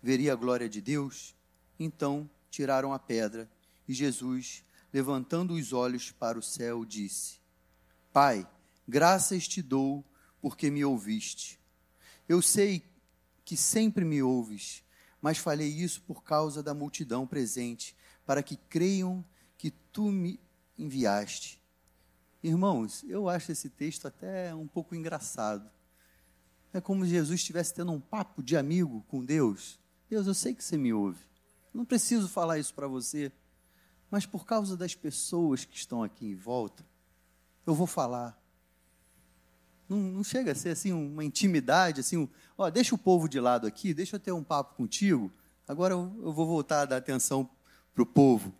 veria 0.00 0.32
a 0.32 0.36
glória 0.36 0.68
de 0.68 0.80
Deus? 0.80 1.34
Então 1.76 2.30
tiraram 2.48 2.92
a 2.92 2.98
pedra 3.00 3.50
e 3.88 3.92
Jesus, 3.92 4.64
levantando 4.92 5.54
os 5.54 5.72
olhos 5.72 6.12
para 6.12 6.38
o 6.38 6.42
céu, 6.42 6.84
disse: 6.84 7.40
Pai, 8.12 8.48
graças 8.86 9.48
te 9.48 9.60
dou 9.60 10.04
porque 10.40 10.70
me 10.70 10.84
ouviste. 10.84 11.58
Eu 12.28 12.40
sei 12.40 12.84
que 13.44 13.56
sempre 13.56 14.04
me 14.04 14.22
ouves, 14.22 14.84
mas 15.20 15.38
falei 15.38 15.68
isso 15.68 16.02
por 16.02 16.22
causa 16.22 16.62
da 16.62 16.72
multidão 16.72 17.26
presente, 17.26 17.96
para 18.24 18.44
que 18.44 18.56
creiam 18.56 19.24
que 19.58 19.72
tu 19.72 20.12
me 20.12 20.38
enviaste. 20.78 21.63
Irmãos, 22.44 23.02
eu 23.08 23.26
acho 23.26 23.52
esse 23.52 23.70
texto 23.70 24.06
até 24.06 24.54
um 24.54 24.66
pouco 24.66 24.94
engraçado. 24.94 25.66
É 26.74 26.80
como 26.80 27.02
se 27.02 27.10
Jesus 27.12 27.40
estivesse 27.40 27.72
tendo 27.72 27.90
um 27.90 27.98
papo 27.98 28.42
de 28.42 28.54
amigo 28.54 29.02
com 29.08 29.24
Deus. 29.24 29.80
Deus, 30.10 30.26
eu 30.26 30.34
sei 30.34 30.54
que 30.54 30.62
você 30.62 30.76
me 30.76 30.92
ouve. 30.92 31.24
Não 31.72 31.86
preciso 31.86 32.28
falar 32.28 32.58
isso 32.58 32.74
para 32.74 32.86
você, 32.86 33.32
mas 34.10 34.26
por 34.26 34.44
causa 34.44 34.76
das 34.76 34.94
pessoas 34.94 35.64
que 35.64 35.74
estão 35.74 36.02
aqui 36.02 36.26
em 36.26 36.34
volta, 36.34 36.84
eu 37.66 37.74
vou 37.74 37.86
falar. 37.86 38.38
Não, 39.88 39.96
não, 39.96 40.22
chega 40.22 40.52
a 40.52 40.54
ser 40.54 40.68
assim 40.68 40.92
uma 40.92 41.24
intimidade, 41.24 42.00
assim, 42.00 42.18
um, 42.18 42.28
ó, 42.58 42.68
deixa 42.68 42.94
o 42.94 42.98
povo 42.98 43.26
de 43.26 43.40
lado 43.40 43.66
aqui, 43.66 43.94
deixa 43.94 44.16
eu 44.16 44.20
ter 44.20 44.32
um 44.32 44.44
papo 44.44 44.74
contigo. 44.74 45.32
Agora 45.66 45.94
eu, 45.94 46.14
eu 46.22 46.30
vou 46.30 46.46
voltar 46.46 46.82
a 46.82 46.84
dar 46.84 46.96
atenção 46.98 47.48
para 47.94 48.02
o 48.02 48.06
povo. 48.06 48.52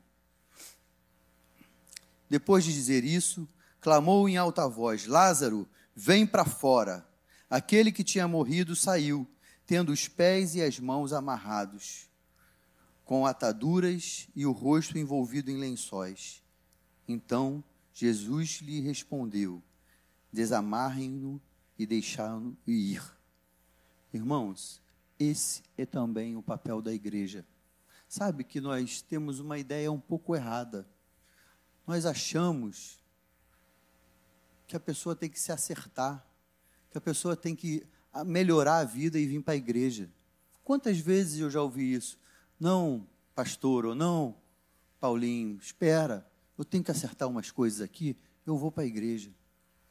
Depois 2.30 2.64
de 2.64 2.72
dizer 2.72 3.04
isso, 3.04 3.46
clamou 3.84 4.26
em 4.26 4.38
alta 4.38 4.66
voz: 4.66 5.06
Lázaro, 5.06 5.68
vem 5.94 6.26
para 6.26 6.46
fora. 6.46 7.06
Aquele 7.50 7.92
que 7.92 8.02
tinha 8.02 8.26
morrido 8.26 8.74
saiu, 8.74 9.28
tendo 9.66 9.92
os 9.92 10.08
pés 10.08 10.54
e 10.54 10.62
as 10.62 10.80
mãos 10.80 11.12
amarrados, 11.12 12.08
com 13.04 13.26
ataduras 13.26 14.26
e 14.34 14.46
o 14.46 14.52
rosto 14.52 14.96
envolvido 14.96 15.50
em 15.50 15.58
lençóis. 15.58 16.42
Então 17.06 17.62
Jesus 17.92 18.62
lhe 18.62 18.80
respondeu: 18.80 19.62
desamarrem-no 20.32 21.38
e 21.78 21.84
deixaram-no 21.84 22.56
ir. 22.66 23.02
Irmãos, 24.14 24.80
esse 25.18 25.62
é 25.76 25.84
também 25.84 26.36
o 26.36 26.42
papel 26.42 26.80
da 26.80 26.92
igreja. 26.92 27.46
Sabe 28.08 28.44
que 28.44 28.62
nós 28.62 29.02
temos 29.02 29.40
uma 29.40 29.58
ideia 29.58 29.92
um 29.92 30.00
pouco 30.00 30.34
errada. 30.34 30.88
Nós 31.86 32.06
achamos 32.06 33.03
que 34.66 34.76
a 34.76 34.80
pessoa 34.80 35.14
tem 35.14 35.28
que 35.28 35.38
se 35.38 35.52
acertar, 35.52 36.24
que 36.90 36.98
a 36.98 37.00
pessoa 37.00 37.36
tem 37.36 37.54
que 37.54 37.86
melhorar 38.26 38.78
a 38.78 38.84
vida 38.84 39.18
e 39.18 39.26
vir 39.26 39.42
para 39.42 39.54
a 39.54 39.56
igreja. 39.56 40.10
Quantas 40.62 40.98
vezes 40.98 41.40
eu 41.40 41.50
já 41.50 41.60
ouvi 41.60 41.92
isso? 41.92 42.18
Não, 42.58 43.06
pastor, 43.34 43.84
ou 43.84 43.94
não, 43.94 44.36
Paulinho, 45.00 45.58
espera, 45.58 46.26
eu 46.56 46.64
tenho 46.64 46.84
que 46.84 46.90
acertar 46.90 47.28
umas 47.28 47.50
coisas 47.50 47.80
aqui, 47.80 48.16
eu 48.46 48.56
vou 48.56 48.70
para 48.70 48.84
a 48.84 48.86
igreja. 48.86 49.30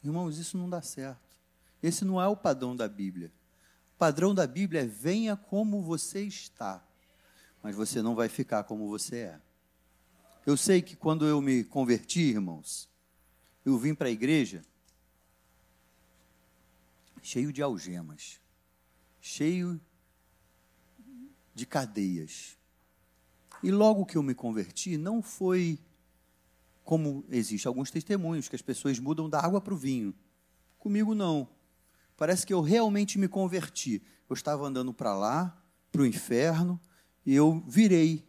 Irmãos, 0.03 0.37
isso 0.37 0.57
não 0.57 0.69
dá 0.69 0.81
certo. 0.81 1.37
Esse 1.81 2.05
não 2.05 2.21
é 2.21 2.27
o 2.27 2.35
padrão 2.35 2.75
da 2.75 2.87
Bíblia. 2.87 3.31
O 3.95 3.97
padrão 3.97 4.33
da 4.33 4.47
Bíblia 4.47 4.81
é 4.81 4.85
venha 4.85 5.35
como 5.35 5.81
você 5.81 6.23
está, 6.23 6.83
mas 7.61 7.75
você 7.75 8.01
não 8.01 8.15
vai 8.15 8.29
ficar 8.29 8.63
como 8.63 8.87
você 8.87 9.17
é. 9.17 9.41
Eu 10.45 10.57
sei 10.57 10.81
que 10.81 10.95
quando 10.95 11.25
eu 11.25 11.41
me 11.41 11.63
converti, 11.63 12.21
irmãos, 12.21 12.89
eu 13.65 13.77
vim 13.77 13.95
para 13.95 14.07
a 14.07 14.11
igreja 14.11 14.63
cheio 17.21 17.53
de 17.53 17.61
algemas, 17.61 18.39
cheio 19.21 19.79
de 21.55 21.65
cadeias. 21.65 22.57
E 23.63 23.71
logo 23.71 24.05
que 24.05 24.17
eu 24.17 24.23
me 24.23 24.35
converti, 24.35 24.97
não 24.97 25.21
foi 25.21 25.79
como 26.83 27.23
existe 27.29 27.65
alguns 27.65 27.89
testemunhos 27.89 28.49
que 28.49 28.55
as 28.55 28.61
pessoas 28.61 28.99
mudam 28.99 29.29
da 29.29 29.39
água 29.39 29.61
para 29.61 29.73
o 29.73 29.77
vinho. 29.77 30.13
Comigo 30.77 31.15
não. 31.15 31.47
Parece 32.17 32.45
que 32.45 32.53
eu 32.53 32.61
realmente 32.61 33.17
me 33.17 33.29
converti. 33.29 34.03
Eu 34.29 34.33
estava 34.33 34.67
andando 34.67 34.93
para 34.93 35.15
lá, 35.15 35.57
para 35.91 36.01
o 36.01 36.05
inferno, 36.05 36.79
e 37.25 37.33
eu 37.33 37.63
virei. 37.65 38.27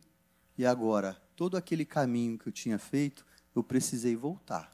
E 0.56 0.64
agora, 0.64 1.20
todo 1.34 1.56
aquele 1.56 1.84
caminho 1.84 2.38
que 2.38 2.48
eu 2.48 2.52
tinha 2.52 2.78
feito, 2.78 3.26
eu 3.56 3.62
precisei 3.64 4.14
voltar. 4.14 4.73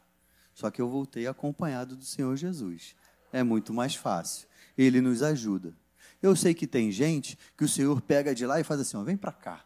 Só 0.60 0.70
que 0.70 0.82
eu 0.82 0.90
voltei 0.90 1.26
acompanhado 1.26 1.96
do 1.96 2.04
Senhor 2.04 2.36
Jesus. 2.36 2.94
É 3.32 3.42
muito 3.42 3.72
mais 3.72 3.94
fácil. 3.94 4.46
Ele 4.76 5.00
nos 5.00 5.22
ajuda. 5.22 5.74
Eu 6.20 6.36
sei 6.36 6.52
que 6.52 6.66
tem 6.66 6.92
gente 6.92 7.38
que 7.56 7.64
o 7.64 7.68
Senhor 7.68 7.98
pega 8.02 8.34
de 8.34 8.44
lá 8.44 8.60
e 8.60 8.64
faz 8.64 8.78
assim: 8.78 8.98
ó, 8.98 9.02
vem 9.02 9.16
para 9.16 9.32
cá. 9.32 9.64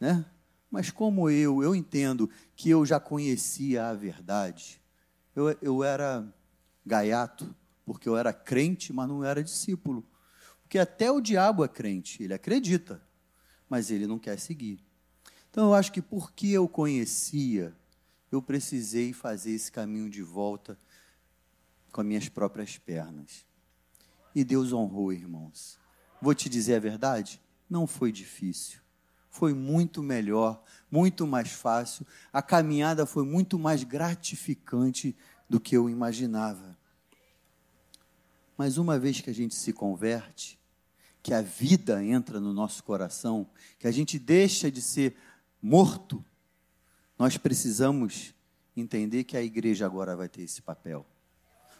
Né? 0.00 0.24
Mas 0.70 0.90
como 0.90 1.28
eu, 1.28 1.62
eu 1.62 1.74
entendo 1.74 2.30
que 2.54 2.70
eu 2.70 2.86
já 2.86 2.98
conhecia 2.98 3.88
a 3.88 3.92
verdade. 3.92 4.80
Eu, 5.34 5.54
eu 5.60 5.84
era 5.84 6.26
gaiato, 6.84 7.54
porque 7.84 8.08
eu 8.08 8.16
era 8.16 8.32
crente, 8.32 8.94
mas 8.94 9.06
não 9.06 9.22
era 9.22 9.44
discípulo. 9.44 10.02
Porque 10.62 10.78
até 10.78 11.10
o 11.10 11.20
diabo 11.20 11.62
é 11.62 11.68
crente, 11.68 12.22
ele 12.22 12.32
acredita, 12.32 13.02
mas 13.68 13.90
ele 13.90 14.06
não 14.06 14.18
quer 14.18 14.38
seguir. 14.38 14.82
Então 15.50 15.66
eu 15.66 15.74
acho 15.74 15.92
que 15.92 16.00
porque 16.00 16.48
eu 16.48 16.66
conhecia, 16.66 17.76
eu 18.36 18.42
precisei 18.42 19.12
fazer 19.12 19.52
esse 19.52 19.72
caminho 19.72 20.08
de 20.10 20.22
volta 20.22 20.78
com 21.90 22.00
as 22.00 22.06
minhas 22.06 22.28
próprias 22.28 22.76
pernas. 22.78 23.46
E 24.34 24.44
Deus 24.44 24.72
honrou, 24.72 25.12
irmãos. 25.12 25.78
Vou 26.20 26.34
te 26.34 26.48
dizer 26.48 26.76
a 26.76 26.80
verdade? 26.80 27.40
Não 27.68 27.86
foi 27.86 28.12
difícil. 28.12 28.80
Foi 29.30 29.52
muito 29.52 30.02
melhor, 30.02 30.62
muito 30.90 31.26
mais 31.26 31.50
fácil. 31.50 32.06
A 32.32 32.42
caminhada 32.42 33.06
foi 33.06 33.24
muito 33.24 33.58
mais 33.58 33.82
gratificante 33.82 35.16
do 35.48 35.58
que 35.58 35.76
eu 35.76 35.88
imaginava. 35.88 36.76
Mas 38.56 38.78
uma 38.78 38.98
vez 38.98 39.20
que 39.20 39.30
a 39.30 39.34
gente 39.34 39.54
se 39.54 39.72
converte, 39.72 40.58
que 41.22 41.34
a 41.34 41.42
vida 41.42 42.04
entra 42.04 42.38
no 42.38 42.52
nosso 42.52 42.82
coração, 42.84 43.48
que 43.78 43.86
a 43.86 43.90
gente 43.90 44.18
deixa 44.18 44.70
de 44.70 44.80
ser 44.80 45.16
morto, 45.60 46.24
nós 47.18 47.36
precisamos 47.36 48.34
entender 48.76 49.24
que 49.24 49.36
a 49.36 49.42
igreja 49.42 49.86
agora 49.86 50.14
vai 50.16 50.28
ter 50.28 50.42
esse 50.42 50.60
papel 50.62 51.06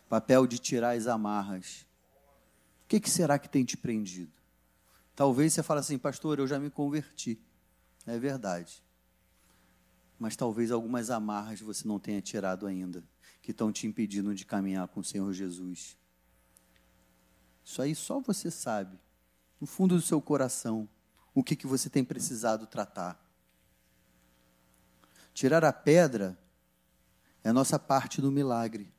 papel 0.08 0.46
de 0.46 0.58
tirar 0.58 0.96
as 0.96 1.06
amarras. 1.06 1.86
O 2.84 2.88
que, 2.88 3.00
que 3.00 3.10
será 3.10 3.38
que 3.38 3.48
tem 3.48 3.64
te 3.64 3.76
prendido? 3.76 4.32
Talvez 5.14 5.52
você 5.52 5.62
fale 5.62 5.80
assim, 5.80 5.98
pastor, 5.98 6.38
eu 6.38 6.46
já 6.46 6.58
me 6.58 6.70
converti. 6.70 7.40
É 8.06 8.18
verdade. 8.18 8.82
Mas 10.18 10.36
talvez 10.36 10.70
algumas 10.70 11.10
amarras 11.10 11.60
você 11.60 11.86
não 11.86 11.98
tenha 11.98 12.20
tirado 12.22 12.66
ainda, 12.66 13.02
que 13.42 13.50
estão 13.50 13.72
te 13.72 13.86
impedindo 13.86 14.34
de 14.34 14.44
caminhar 14.44 14.86
com 14.88 15.00
o 15.00 15.04
Senhor 15.04 15.32
Jesus. 15.32 15.96
Isso 17.64 17.82
aí 17.82 17.94
só 17.94 18.20
você 18.20 18.50
sabe, 18.50 18.98
no 19.60 19.66
fundo 19.66 19.96
do 19.96 20.02
seu 20.02 20.20
coração, 20.20 20.88
o 21.34 21.42
que, 21.42 21.56
que 21.56 21.66
você 21.66 21.90
tem 21.90 22.04
precisado 22.04 22.66
tratar. 22.66 23.20
Tirar 25.36 25.66
a 25.66 25.72
pedra 25.72 26.34
é 27.44 27.50
a 27.50 27.52
nossa 27.52 27.78
parte 27.78 28.22
do 28.22 28.32
milagre. 28.32 28.90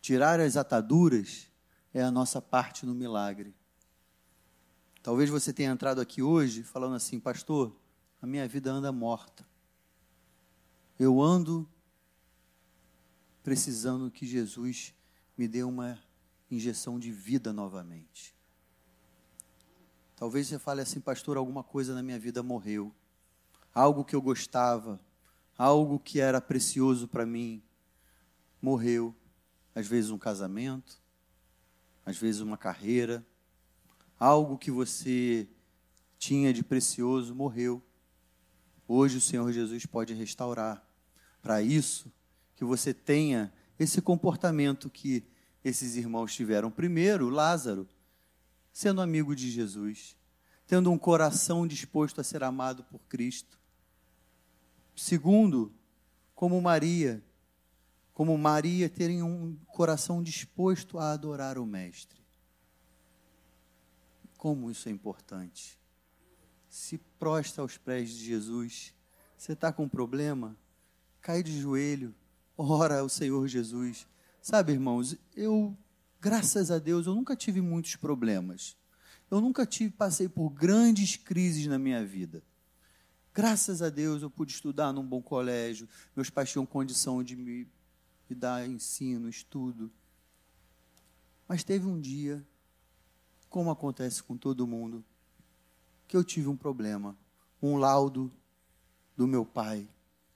Tirar 0.00 0.38
as 0.38 0.56
ataduras 0.56 1.50
é 1.92 2.00
a 2.00 2.12
nossa 2.12 2.40
parte 2.40 2.86
no 2.86 2.94
milagre. 2.94 3.52
Talvez 5.02 5.28
você 5.28 5.52
tenha 5.52 5.72
entrado 5.72 6.00
aqui 6.00 6.22
hoje 6.22 6.62
falando 6.62 6.94
assim, 6.94 7.18
pastor, 7.18 7.76
a 8.22 8.26
minha 8.26 8.46
vida 8.46 8.70
anda 8.70 8.92
morta. 8.92 9.44
Eu 10.96 11.20
ando 11.20 11.68
precisando 13.42 14.12
que 14.12 14.28
Jesus 14.28 14.94
me 15.36 15.48
dê 15.48 15.64
uma 15.64 15.98
injeção 16.48 17.00
de 17.00 17.10
vida 17.10 17.52
novamente. 17.52 18.32
Talvez 20.14 20.46
você 20.46 20.56
fale 20.56 20.82
assim, 20.82 21.00
pastor, 21.00 21.36
alguma 21.36 21.64
coisa 21.64 21.96
na 21.96 22.02
minha 22.02 22.16
vida 22.20 22.44
morreu. 22.44 22.94
Algo 23.74 24.04
que 24.04 24.14
eu 24.14 24.22
gostava, 24.22 25.00
algo 25.58 25.98
que 25.98 26.20
era 26.20 26.40
precioso 26.40 27.08
para 27.08 27.26
mim, 27.26 27.60
morreu. 28.62 29.14
Às 29.74 29.88
vezes 29.88 30.10
um 30.10 30.18
casamento, 30.18 31.02
às 32.06 32.16
vezes 32.16 32.40
uma 32.40 32.56
carreira, 32.56 33.26
algo 34.18 34.56
que 34.56 34.70
você 34.70 35.48
tinha 36.18 36.52
de 36.52 36.62
precioso 36.62 37.34
morreu. 37.34 37.82
Hoje 38.86 39.18
o 39.18 39.20
Senhor 39.20 39.52
Jesus 39.52 39.84
pode 39.84 40.14
restaurar. 40.14 40.84
Para 41.42 41.60
isso, 41.60 42.12
que 42.56 42.64
você 42.64 42.92
tenha 42.94 43.52
esse 43.78 44.00
comportamento 44.00 44.90
que 44.90 45.24
esses 45.64 45.96
irmãos 45.96 46.34
tiveram. 46.34 46.70
Primeiro, 46.70 47.28
Lázaro, 47.28 47.86
sendo 48.72 49.00
amigo 49.00 49.34
de 49.34 49.50
Jesus, 49.50 50.16
tendo 50.66 50.90
um 50.90 50.98
coração 50.98 51.66
disposto 51.66 52.20
a 52.20 52.24
ser 52.24 52.42
amado 52.42 52.82
por 52.84 53.00
Cristo. 53.08 53.57
Segundo, 54.98 55.72
como 56.34 56.60
Maria, 56.60 57.22
como 58.12 58.36
Maria, 58.36 58.90
terem 58.90 59.22
um 59.22 59.56
coração 59.68 60.20
disposto 60.20 60.98
a 60.98 61.12
adorar 61.12 61.56
o 61.56 61.64
Mestre. 61.64 62.20
Como 64.36 64.68
isso 64.72 64.88
é 64.88 64.92
importante. 64.92 65.78
Se 66.68 66.98
prostra 67.16 67.62
aos 67.62 67.78
pés 67.78 68.10
de 68.10 68.24
Jesus. 68.24 68.92
Você 69.36 69.52
está 69.52 69.72
com 69.72 69.84
um 69.84 69.88
problema? 69.88 70.56
Cai 71.20 71.44
de 71.44 71.60
joelho, 71.60 72.12
ora 72.56 72.98
ao 72.98 73.08
Senhor 73.08 73.46
Jesus. 73.46 74.04
Sabe, 74.42 74.72
irmãos, 74.72 75.16
eu, 75.36 75.78
graças 76.20 76.72
a 76.72 76.80
Deus, 76.80 77.06
eu 77.06 77.14
nunca 77.14 77.36
tive 77.36 77.60
muitos 77.60 77.94
problemas. 77.94 78.76
Eu 79.30 79.40
nunca 79.40 79.64
tive, 79.64 79.92
passei 79.92 80.28
por 80.28 80.50
grandes 80.50 81.14
crises 81.14 81.68
na 81.68 81.78
minha 81.78 82.04
vida. 82.04 82.42
Graças 83.34 83.82
a 83.82 83.88
Deus 83.88 84.22
eu 84.22 84.30
pude 84.30 84.52
estudar 84.52 84.92
num 84.92 85.06
bom 85.06 85.22
colégio, 85.22 85.88
meus 86.14 86.30
pais 86.30 86.50
tinham 86.50 86.66
condição 86.66 87.22
de 87.22 87.36
me 87.36 87.68
e 88.28 88.34
dar 88.34 88.68
ensino, 88.68 89.28
estudo. 89.28 89.90
Mas 91.46 91.64
teve 91.64 91.86
um 91.86 91.98
dia, 91.98 92.46
como 93.48 93.70
acontece 93.70 94.22
com 94.22 94.36
todo 94.36 94.66
mundo, 94.66 95.04
que 96.06 96.16
eu 96.16 96.22
tive 96.22 96.48
um 96.48 96.56
problema, 96.56 97.16
um 97.62 97.76
laudo 97.76 98.30
do 99.16 99.26
meu 99.26 99.44
pai 99.44 99.88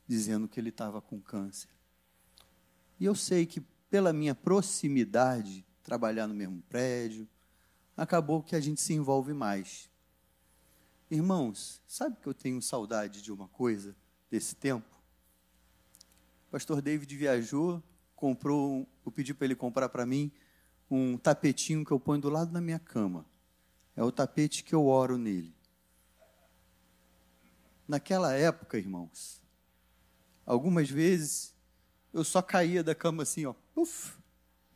dizendo 0.06 0.48
que 0.48 0.58
ele 0.58 0.70
estava 0.70 1.00
com 1.00 1.20
câncer. 1.20 1.68
E 2.98 3.04
eu 3.04 3.14
sei 3.14 3.46
que 3.46 3.60
pela 3.90 4.12
minha 4.12 4.34
proximidade, 4.34 5.66
trabalhar 5.82 6.26
no 6.26 6.34
mesmo 6.34 6.62
prédio, 6.62 7.28
acabou 7.96 8.42
que 8.42 8.56
a 8.56 8.60
gente 8.60 8.80
se 8.80 8.94
envolve 8.94 9.34
mais. 9.34 9.90
Irmãos, 11.12 11.82
sabe 11.86 12.16
que 12.22 12.26
eu 12.26 12.32
tenho 12.32 12.62
saudade 12.62 13.20
de 13.20 13.30
uma 13.30 13.46
coisa 13.46 13.94
desse 14.30 14.56
tempo? 14.56 14.88
pastor 16.50 16.80
David 16.80 17.14
viajou, 17.14 17.82
comprou, 18.16 18.88
eu 19.04 19.12
pedi 19.12 19.34
para 19.34 19.44
ele 19.44 19.54
comprar 19.54 19.90
para 19.90 20.06
mim 20.06 20.32
um 20.90 21.18
tapetinho 21.18 21.84
que 21.84 21.92
eu 21.92 22.00
ponho 22.00 22.22
do 22.22 22.30
lado 22.30 22.50
da 22.50 22.62
minha 22.62 22.78
cama. 22.78 23.26
É 23.94 24.02
o 24.02 24.10
tapete 24.10 24.64
que 24.64 24.74
eu 24.74 24.86
oro 24.86 25.18
nele. 25.18 25.54
Naquela 27.86 28.32
época, 28.32 28.78
irmãos, 28.78 29.42
algumas 30.46 30.88
vezes 30.88 31.54
eu 32.10 32.24
só 32.24 32.40
caía 32.40 32.82
da 32.82 32.94
cama 32.94 33.24
assim, 33.24 33.44
ó, 33.44 33.54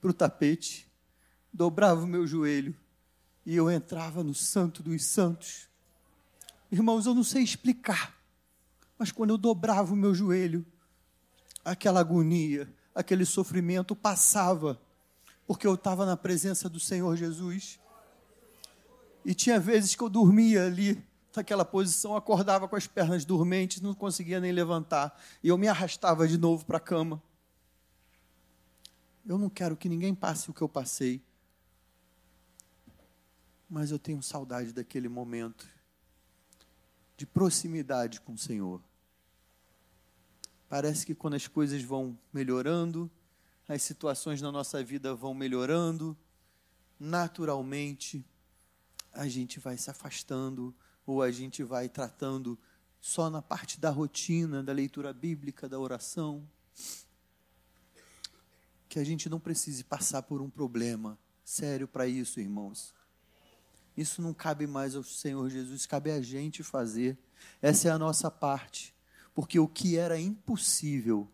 para 0.03 0.11
o 0.11 0.13
tapete, 0.13 0.87
dobrava 1.51 2.03
o 2.03 2.07
meu 2.07 2.27
joelho 2.27 2.77
e 3.47 3.57
eu 3.57 3.71
entrava 3.71 4.23
no 4.23 4.35
Santo 4.35 4.83
dos 4.83 5.03
Santos. 5.03 5.66
Irmãos, 6.71 7.07
eu 7.07 7.15
não 7.15 7.23
sei 7.23 7.43
explicar, 7.43 8.17
mas 8.99 9.13
quando 9.13 9.31
eu 9.31 9.39
dobrava 9.39 9.93
o 9.93 9.97
meu 9.97 10.13
joelho, 10.13 10.67
aquela 11.65 12.01
agonia, 12.01 12.69
aquele 12.95 13.25
sofrimento 13.25 13.95
passava, 13.95 14.81
porque 15.47 15.67
eu 15.67 15.75
estava 15.75 16.05
na 16.05 16.17
presença 16.17 16.69
do 16.69 16.81
Senhor 16.81 17.17
Jesus. 17.17 17.79
E 19.25 19.33
tinha 19.33 19.61
vezes 19.61 19.95
que 19.95 20.03
eu 20.03 20.09
dormia 20.09 20.67
ali, 20.67 21.05
naquela 21.37 21.65
posição, 21.65 22.17
acordava 22.17 22.67
com 22.67 22.75
as 22.75 22.87
pernas 22.87 23.25
dormentes, 23.25 23.81
não 23.81 23.95
conseguia 23.95 24.41
nem 24.41 24.51
levantar, 24.51 25.21
e 25.43 25.49
eu 25.49 25.59
me 25.59 25.69
arrastava 25.69 26.27
de 26.27 26.37
novo 26.37 26.65
para 26.65 26.79
a 26.79 26.81
cama. 26.81 27.23
Eu 29.25 29.39
não 29.39 29.51
quero 29.51 29.77
que 29.77 29.89
ninguém 29.89 30.15
passe 30.15 30.51
o 30.51 30.55
que 30.55 30.63
eu 30.63 30.69
passei, 30.69 31.23
mas 33.69 33.91
eu 33.91 33.99
tenho 33.99 34.23
saudade 34.23 34.73
daquele 34.73 35.09
momento 35.09 35.76
de 37.17 37.27
proximidade 37.27 38.21
com 38.21 38.35
o 38.35 38.39
Senhor. 38.39 38.83
Parece 40.69 41.07
que 41.07 41.15
quando 41.15 41.35
as 41.35 41.47
coisas 41.47 41.83
vão 41.83 42.19
melhorando, 42.33 43.11
as 43.69 43.83
situações 43.83 44.43
na 44.43 44.53
nossa 44.53 44.83
vida 44.83 45.15
vão 45.15 45.33
melhorando, 45.33 46.17
naturalmente 46.99 48.25
a 49.13 49.29
gente 49.29 49.59
vai 49.59 49.77
se 49.77 49.91
afastando 49.91 50.75
ou 51.07 51.23
a 51.23 51.31
gente 51.31 51.63
vai 51.63 51.89
tratando 51.89 52.59
só 53.01 53.31
na 53.31 53.41
parte 53.41 53.79
da 53.79 53.91
rotina, 53.91 54.63
da 54.63 54.73
leitura 54.73 55.13
bíblica, 55.13 55.69
da 55.69 55.79
oração. 55.79 56.47
Que 58.89 58.99
a 58.99 59.05
gente 59.05 59.29
não 59.29 59.39
precise 59.39 59.85
passar 59.85 60.23
por 60.23 60.41
um 60.41 60.51
problema 60.51 61.19
sério 61.45 61.87
para 61.87 62.07
isso, 62.07 62.41
irmãos. 62.41 62.93
Isso 63.97 64.21
não 64.21 64.35
cabe 64.35 64.67
mais 64.67 64.95
ao 64.95 65.03
Senhor 65.03 65.49
Jesus, 65.49 65.87
cabe 65.87 66.11
a 66.11 66.21
gente 66.21 66.63
fazer. 66.63 67.17
Essa 67.63 67.89
é 67.89 67.91
a 67.91 67.99
nossa 67.99 68.31
parte. 68.31 68.95
Porque 69.35 69.59
o 69.59 69.69
que 69.69 69.97
era 69.97 70.19
impossível, 70.19 71.29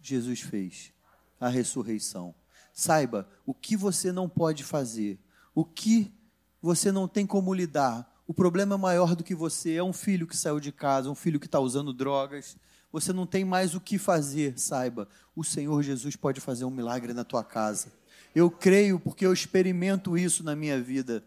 Jesus 0.00 0.40
fez 0.40 0.92
a 1.40 1.48
ressurreição. 1.48 2.34
Saiba 2.72 3.28
o 3.44 3.54
que 3.54 3.76
você 3.76 4.12
não 4.12 4.28
pode 4.28 4.64
fazer, 4.64 5.18
o 5.54 5.64
que 5.64 6.12
você 6.60 6.92
não 6.92 7.08
tem 7.08 7.26
como 7.26 7.54
lidar. 7.54 8.22
O 8.26 8.34
problema 8.34 8.74
é 8.74 8.78
maior 8.78 9.16
do 9.16 9.24
que 9.24 9.34
você. 9.34 9.74
É 9.74 9.82
um 9.82 9.92
filho 9.92 10.26
que 10.26 10.36
saiu 10.36 10.60
de 10.60 10.70
casa, 10.70 11.10
um 11.10 11.14
filho 11.14 11.40
que 11.40 11.46
está 11.46 11.58
usando 11.58 11.92
drogas. 11.92 12.56
Você 12.92 13.12
não 13.12 13.26
tem 13.26 13.44
mais 13.44 13.74
o 13.74 13.80
que 13.80 13.98
fazer, 13.98 14.58
saiba. 14.58 15.08
O 15.34 15.44
Senhor 15.44 15.82
Jesus 15.82 16.16
pode 16.16 16.40
fazer 16.40 16.64
um 16.64 16.70
milagre 16.70 17.12
na 17.12 17.24
tua 17.24 17.44
casa. 17.44 17.92
Eu 18.34 18.50
creio 18.50 19.00
porque 19.00 19.26
eu 19.26 19.32
experimento 19.32 20.16
isso 20.16 20.42
na 20.44 20.54
minha 20.54 20.80
vida. 20.80 21.24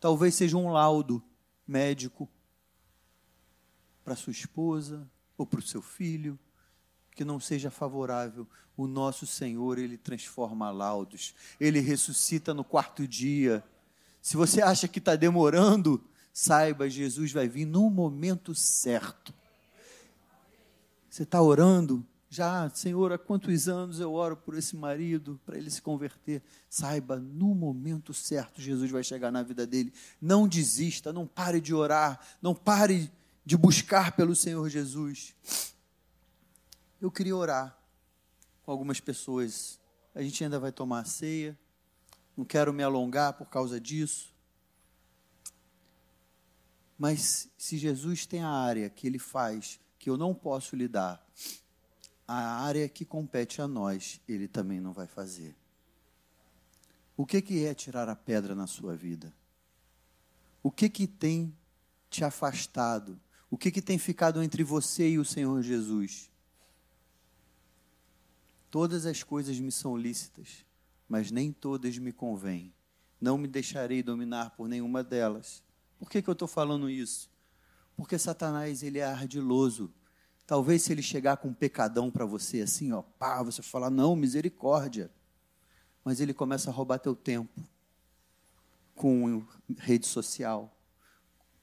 Talvez 0.00 0.34
seja 0.34 0.56
um 0.56 0.70
laudo 0.70 1.22
médico 1.66 2.28
para 4.04 4.16
sua 4.16 4.30
esposa 4.30 5.08
ou 5.36 5.46
para 5.46 5.58
o 5.58 5.62
seu 5.62 5.82
filho 5.82 6.38
que 7.18 7.24
não 7.24 7.40
seja 7.40 7.70
favorável. 7.70 8.46
O 8.76 8.86
nosso 8.86 9.26
Senhor, 9.26 9.76
ele 9.76 9.98
transforma 9.98 10.70
laudos. 10.70 11.34
Ele 11.58 11.80
ressuscita 11.80 12.54
no 12.54 12.62
quarto 12.62 13.08
dia. 13.08 13.64
Se 14.22 14.36
você 14.36 14.62
acha 14.62 14.86
que 14.86 15.00
está 15.00 15.16
demorando, 15.16 16.02
saiba, 16.32 16.88
Jesus 16.88 17.32
vai 17.32 17.48
vir 17.48 17.64
no 17.64 17.90
momento 17.90 18.54
certo. 18.54 19.34
Você 21.10 21.24
está 21.24 21.42
orando, 21.42 22.06
já, 22.30 22.68
Senhor, 22.70 23.10
há 23.10 23.18
quantos 23.18 23.68
anos 23.68 24.00
eu 24.00 24.12
oro 24.12 24.36
por 24.36 24.54
esse 24.54 24.76
marido, 24.76 25.40
para 25.46 25.56
ele 25.56 25.70
se 25.70 25.80
converter? 25.80 26.42
Saiba, 26.68 27.18
no 27.18 27.54
momento 27.54 28.12
certo, 28.12 28.60
Jesus 28.60 28.90
vai 28.90 29.02
chegar 29.02 29.30
na 29.30 29.42
vida 29.42 29.66
dele. 29.66 29.92
Não 30.20 30.46
desista, 30.46 31.10
não 31.10 31.26
pare 31.26 31.58
de 31.58 31.74
orar, 31.74 32.20
não 32.42 32.54
pare 32.54 33.10
de 33.46 33.56
buscar 33.56 34.12
pelo 34.12 34.36
Senhor 34.36 34.68
Jesus. 34.68 35.34
Eu 37.00 37.10
queria 37.10 37.34
orar 37.34 37.78
com 38.62 38.70
algumas 38.70 39.00
pessoas. 39.00 39.80
A 40.14 40.20
gente 40.20 40.44
ainda 40.44 40.58
vai 40.58 40.70
tomar 40.70 41.00
a 41.00 41.04
ceia. 41.06 41.58
Não 42.36 42.44
quero 42.44 42.74
me 42.74 42.82
alongar 42.82 43.32
por 43.32 43.46
causa 43.46 43.80
disso. 43.80 44.34
Mas 46.98 47.48
se 47.56 47.78
Jesus 47.78 48.26
tem 48.26 48.42
a 48.42 48.50
área 48.50 48.90
que 48.90 49.06
ele 49.06 49.18
faz 49.18 49.80
que 49.98 50.10
eu 50.10 50.16
não 50.18 50.34
posso 50.34 50.76
lidar, 50.76 51.24
a 52.28 52.60
área 52.60 52.86
que 52.90 53.06
compete 53.06 53.62
a 53.62 53.66
nós, 53.66 54.20
ele 54.28 54.46
também 54.46 54.80
não 54.80 54.92
vai 54.92 55.06
fazer. 55.06 55.56
O 57.16 57.24
que, 57.24 57.40
que 57.40 57.64
é 57.64 57.74
tirar 57.74 58.06
a 58.08 58.14
pedra 58.14 58.54
na 58.54 58.66
sua 58.66 58.94
vida? 58.94 59.34
O 60.62 60.70
que, 60.70 60.90
que 60.90 61.06
tem 61.06 61.56
te 62.10 62.22
afastado? 62.22 63.18
O 63.50 63.56
que, 63.56 63.70
que 63.70 63.80
tem 63.80 63.98
ficado 63.98 64.42
entre 64.42 64.62
você 64.62 65.08
e 65.08 65.18
o 65.18 65.24
Senhor 65.24 65.62
Jesus? 65.62 66.30
Todas 68.70 69.06
as 69.06 69.22
coisas 69.22 69.58
me 69.58 69.72
são 69.72 69.96
lícitas, 69.96 70.66
mas 71.08 71.30
nem 71.30 71.50
todas 71.50 71.96
me 71.96 72.12
convêm. 72.12 72.74
Não 73.18 73.38
me 73.38 73.48
deixarei 73.48 74.02
dominar 74.02 74.50
por 74.50 74.68
nenhuma 74.68 75.02
delas. 75.02 75.62
Por 75.98 76.10
que, 76.10 76.20
que 76.20 76.28
eu 76.28 76.32
estou 76.32 76.46
falando 76.46 76.90
isso? 76.90 77.30
Porque 77.96 78.18
Satanás 78.18 78.82
ele 78.82 78.98
é 78.98 79.04
ardiloso. 79.04 79.90
Talvez 80.48 80.80
se 80.80 80.92
ele 80.92 81.02
chegar 81.02 81.36
com 81.36 81.48
um 81.48 81.52
pecadão 81.52 82.10
para 82.10 82.24
você 82.24 82.62
assim, 82.62 82.90
ó, 82.90 83.02
pá, 83.02 83.42
você 83.42 83.60
falar, 83.60 83.90
não, 83.90 84.16
misericórdia. 84.16 85.10
Mas 86.02 86.20
ele 86.20 86.32
começa 86.32 86.70
a 86.70 86.72
roubar 86.72 86.98
teu 86.98 87.14
tempo 87.14 87.62
com 88.94 89.46
rede 89.76 90.06
social, 90.06 90.74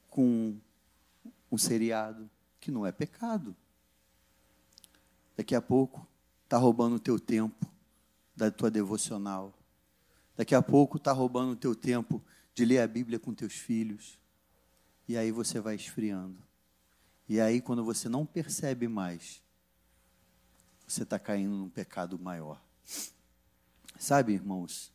com 0.07 0.55
um 1.51 1.57
seriado, 1.57 2.29
que 2.59 2.69
não 2.69 2.85
é 2.85 2.91
pecado. 2.91 3.55
Daqui 5.35 5.55
a 5.55 5.61
pouco 5.61 6.07
está 6.43 6.59
roubando 6.59 6.97
o 6.97 6.99
teu 6.99 7.19
tempo 7.19 7.65
da 8.35 8.51
tua 8.51 8.69
devocional. 8.69 9.51
Daqui 10.37 10.53
a 10.53 10.61
pouco 10.61 10.97
está 10.97 11.11
roubando 11.11 11.53
o 11.53 11.55
teu 11.55 11.73
tempo 11.73 12.23
de 12.53 12.63
ler 12.63 12.81
a 12.81 12.87
Bíblia 12.87 13.17
com 13.17 13.33
teus 13.33 13.53
filhos. 13.53 14.19
E 15.07 15.17
aí 15.17 15.31
você 15.31 15.59
vai 15.59 15.73
esfriando. 15.73 16.37
E 17.27 17.39
aí, 17.39 17.61
quando 17.61 17.83
você 17.83 18.07
não 18.07 18.25
percebe 18.25 18.87
mais, 18.87 19.41
você 20.87 21.03
está 21.03 21.17
caindo 21.17 21.55
num 21.55 21.69
pecado 21.69 22.19
maior. 22.19 22.61
Sabe, 23.97 24.33
irmãos, 24.33 24.93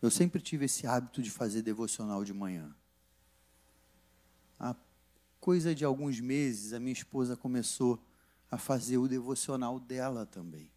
eu 0.00 0.10
sempre 0.10 0.40
tive 0.40 0.66
esse 0.66 0.86
hábito 0.86 1.20
de 1.20 1.30
fazer 1.30 1.62
devocional 1.62 2.24
de 2.24 2.32
manhã. 2.32 2.74
Há 4.58 4.76
coisa 5.40 5.74
de 5.74 5.84
alguns 5.84 6.20
meses, 6.20 6.72
a 6.72 6.78
minha 6.78 6.92
esposa 6.92 7.36
começou 7.36 8.00
a 8.50 8.56
fazer 8.56 8.98
o 8.98 9.08
devocional 9.08 9.80
dela 9.80 10.24
também. 10.24 10.70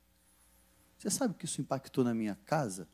Você 0.97 1.09
sabe 1.09 1.35
que 1.35 1.45
isso 1.45 1.61
impactou 1.61 2.03
na 2.03 2.13
minha 2.13 2.35
casa, 2.45 2.87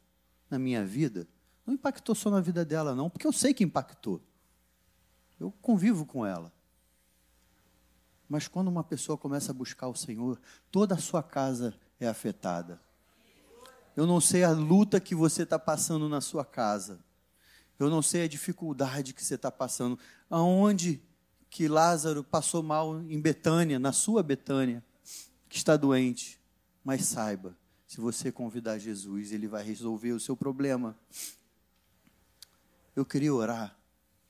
na 0.50 0.60
minha 0.60 0.86
vida? 0.86 1.28
Não 1.66 1.74
impactou 1.74 2.16
só 2.16 2.30
na 2.30 2.40
vida 2.40 2.64
dela, 2.64 2.96
não, 2.96 3.10
porque 3.10 3.28
eu 3.28 3.34
sei 3.34 3.54
que 3.54 3.64
impactou. 3.64 4.22
Eu 5.40 5.52
convivo 5.62 6.06
com 6.06 6.26
ela. 6.26 6.52
Mas 8.30 8.48
quando 8.48 8.68
uma 8.68 8.84
pessoa 8.84 9.18
começa 9.18 9.52
a 9.52 9.56
buscar 9.56 9.88
o 9.88 9.96
Senhor, 9.96 10.40
toda 10.72 10.96
a 10.96 11.00
sua 11.00 11.24
casa 11.24 11.74
é 12.00 12.08
afetada. 12.08 12.80
Eu 13.96 14.06
não 14.06 14.20
sei 14.20 14.44
a 14.44 14.52
luta 14.52 15.00
que 15.00 15.16
você 15.16 15.44
está 15.44 15.58
passando 15.58 16.10
na 16.10 16.22
sua 16.22 16.46
casa. 16.46 17.00
Eu 17.80 17.90
não 17.90 18.02
sei 18.02 18.24
a 18.24 18.28
dificuldade 18.28 19.14
que 19.14 19.24
você 19.24 19.36
está 19.36 19.52
passando. 19.52 19.98
Aonde 20.30 21.02
que 21.50 21.68
Lázaro 21.68 22.24
passou 22.24 22.62
mal 22.62 23.02
em 23.02 23.20
Betânia, 23.20 23.80
na 23.80 23.92
sua 23.94 24.22
Betânia, 24.22 24.84
que 25.48 25.58
está 25.58 25.78
doente. 25.78 26.40
Mas 26.84 27.06
saiba, 27.06 27.58
se 27.88 28.02
você 28.02 28.32
convidar 28.32 28.78
Jesus, 28.78 29.32
ele 29.32 29.48
vai 29.48 29.64
resolver 29.64 30.12
o 30.12 30.20
seu 30.20 30.36
problema. 30.36 30.98
Eu 32.96 33.06
queria 33.06 33.34
orar 33.34 33.76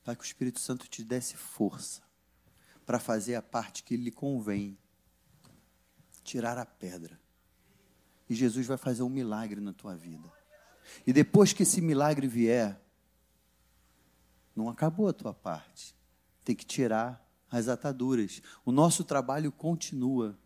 para 0.04 0.16
que 0.16 0.24
o 0.24 0.26
Espírito 0.26 0.60
Santo 0.60 0.88
te 0.88 1.04
desse 1.04 1.36
força 1.36 2.07
para 2.88 2.98
fazer 2.98 3.36
a 3.36 3.42
parte 3.42 3.84
que 3.84 3.96
lhe 3.96 4.10
convém 4.10 4.78
tirar 6.24 6.58
a 6.58 6.66
pedra. 6.66 7.20
E 8.28 8.34
Jesus 8.34 8.66
vai 8.66 8.78
fazer 8.78 9.04
um 9.04 9.10
milagre 9.10 9.62
na 9.62 9.74
tua 9.74 9.96
vida. 9.96 10.28
E 11.06 11.14
depois 11.14 11.54
que 11.54 11.64
esse 11.64 11.82
milagre 11.82 12.28
vier, 12.28 12.82
não 14.56 14.70
acabou 14.70 15.08
a 15.08 15.14
tua 15.14 15.34
parte 15.34 15.96
tem 16.48 16.56
que 16.56 16.66
tirar 16.66 17.22
as 17.52 17.68
ataduras. 17.68 18.42
O 18.64 18.72
nosso 18.72 19.04
trabalho 19.04 19.52
continua. 19.52 20.40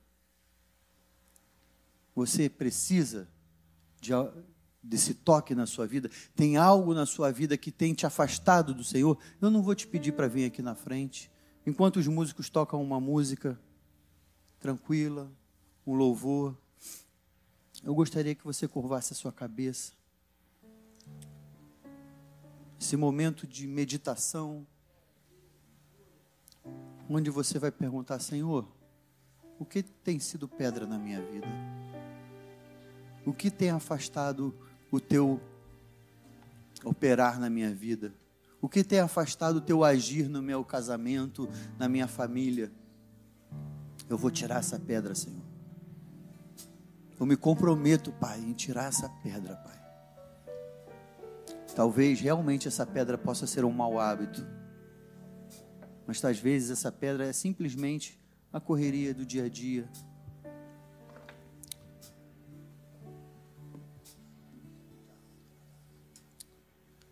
Você 2.15 2.49
precisa 2.49 3.29
de, 3.99 4.11
desse 4.81 5.13
toque 5.13 5.53
na 5.53 5.67
sua 5.67 5.85
vida? 5.85 6.09
Tem 6.35 6.57
algo 6.57 6.95
na 6.95 7.05
sua 7.05 7.31
vida 7.31 7.55
que 7.55 7.71
tem 7.71 7.93
te 7.93 8.03
afastado 8.03 8.73
do 8.73 8.83
Senhor? 8.83 9.15
Eu 9.39 9.51
não 9.51 9.61
vou 9.61 9.75
te 9.75 9.85
pedir 9.85 10.13
para 10.13 10.27
vir 10.27 10.45
aqui 10.45 10.63
na 10.63 10.73
frente. 10.73 11.30
Enquanto 11.65 11.97
os 11.97 12.07
músicos 12.07 12.49
tocam 12.49 12.81
uma 12.81 12.99
música 12.99 13.59
tranquila, 14.59 15.31
um 15.85 15.93
louvor, 15.93 16.57
eu 17.83 17.93
gostaria 17.93 18.33
que 18.33 18.43
você 18.43 18.67
curvasse 18.67 19.13
a 19.13 19.15
sua 19.15 19.31
cabeça. 19.31 19.93
Esse 22.79 22.95
momento 22.95 23.45
de 23.45 23.67
meditação 23.67 24.65
onde 27.07 27.29
você 27.29 27.59
vai 27.59 27.71
perguntar: 27.71 28.19
Senhor, 28.19 28.67
o 29.59 29.65
que 29.65 29.83
tem 29.83 30.19
sido 30.19 30.47
pedra 30.47 30.87
na 30.87 30.97
minha 30.97 31.21
vida? 31.21 31.47
O 33.23 33.33
que 33.33 33.51
tem 33.51 33.69
afastado 33.69 34.53
o 34.91 34.99
teu 34.99 35.39
operar 36.83 37.39
na 37.39 37.51
minha 37.51 37.73
vida? 37.73 38.13
O 38.61 38.69
que 38.69 38.83
tem 38.83 38.99
afastado 38.99 39.55
o 39.57 39.61
teu 39.61 39.83
agir 39.83 40.29
no 40.29 40.41
meu 40.41 40.63
casamento, 40.63 41.49
na 41.79 41.89
minha 41.89 42.07
família? 42.07 42.71
Eu 44.07 44.17
vou 44.17 44.29
tirar 44.29 44.59
essa 44.59 44.79
pedra, 44.79 45.15
Senhor. 45.15 45.41
Eu 47.19 47.25
me 47.25 47.35
comprometo, 47.35 48.11
Pai, 48.13 48.39
em 48.39 48.53
tirar 48.53 48.85
essa 48.85 49.09
pedra, 49.23 49.55
Pai. 49.55 49.81
Talvez 51.75 52.19
realmente 52.19 52.67
essa 52.67 52.85
pedra 52.85 53.17
possa 53.17 53.47
ser 53.47 53.65
um 53.65 53.71
mau 53.71 53.99
hábito 53.99 54.45
mas 56.11 56.25
às 56.25 56.37
vezes 56.37 56.71
essa 56.71 56.91
pedra 56.91 57.25
é 57.25 57.31
simplesmente 57.31 58.19
a 58.51 58.59
correria 58.59 59.13
do 59.13 59.25
dia 59.25 59.45
a 59.45 59.49
dia. 59.49 59.89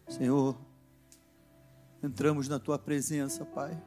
Senhor, 0.10 0.60
entramos 2.02 2.48
na 2.48 2.60
tua 2.60 2.80
presença, 2.80 3.46
Pai. 3.46 3.78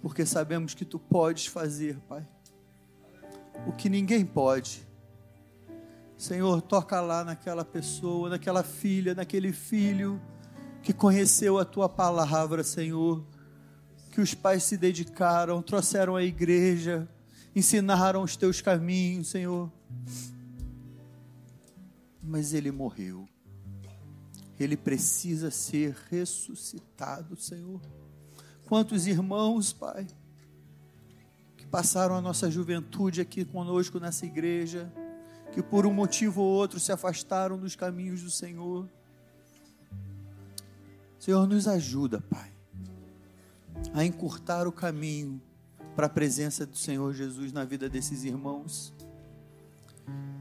porque 0.00 0.26
sabemos 0.26 0.74
que 0.74 0.84
tu 0.84 0.98
podes 0.98 1.46
fazer, 1.46 1.98
Pai, 2.08 2.26
o 3.66 3.72
que 3.72 3.88
ninguém 3.88 4.24
pode. 4.24 4.86
Senhor, 6.16 6.60
toca 6.60 7.00
lá 7.00 7.24
naquela 7.24 7.64
pessoa, 7.64 8.28
naquela 8.28 8.62
filha, 8.62 9.14
naquele 9.14 9.52
filho 9.52 10.20
que 10.82 10.92
conheceu 10.92 11.58
a 11.58 11.64
tua 11.64 11.88
palavra, 11.88 12.62
Senhor, 12.62 13.24
que 14.10 14.20
os 14.20 14.34
pais 14.34 14.62
se 14.62 14.76
dedicaram, 14.76 15.62
trouxeram 15.62 16.14
a 16.14 16.22
igreja, 16.22 17.08
ensinaram 17.56 18.22
os 18.22 18.36
teus 18.36 18.60
caminhos, 18.60 19.28
Senhor. 19.28 19.72
Mas 22.22 22.52
ele 22.52 22.70
morreu. 22.70 23.26
Ele 24.58 24.76
precisa 24.76 25.50
ser 25.50 25.96
ressuscitado, 26.10 27.36
Senhor. 27.36 27.80
Quantos 28.66 29.06
irmãos, 29.06 29.72
Pai, 29.72 30.06
que 31.56 31.66
passaram 31.66 32.14
a 32.14 32.20
nossa 32.20 32.50
juventude 32.50 33.20
aqui 33.20 33.44
conosco 33.44 33.98
nessa 33.98 34.24
igreja, 34.24 34.92
que 35.52 35.62
por 35.62 35.86
um 35.86 35.92
motivo 35.92 36.42
ou 36.42 36.48
outro 36.48 36.80
se 36.80 36.90
afastaram 36.90 37.58
dos 37.58 37.76
caminhos 37.76 38.22
do 38.22 38.30
Senhor. 38.30 38.88
Senhor, 41.18 41.46
nos 41.46 41.68
ajuda, 41.68 42.20
Pai, 42.28 42.52
a 43.92 44.04
encurtar 44.04 44.66
o 44.66 44.72
caminho 44.72 45.40
para 45.94 46.06
a 46.06 46.10
presença 46.10 46.66
do 46.66 46.76
Senhor 46.76 47.14
Jesus 47.14 47.52
na 47.52 47.64
vida 47.64 47.88
desses 47.88 48.24
irmãos. 48.24 48.92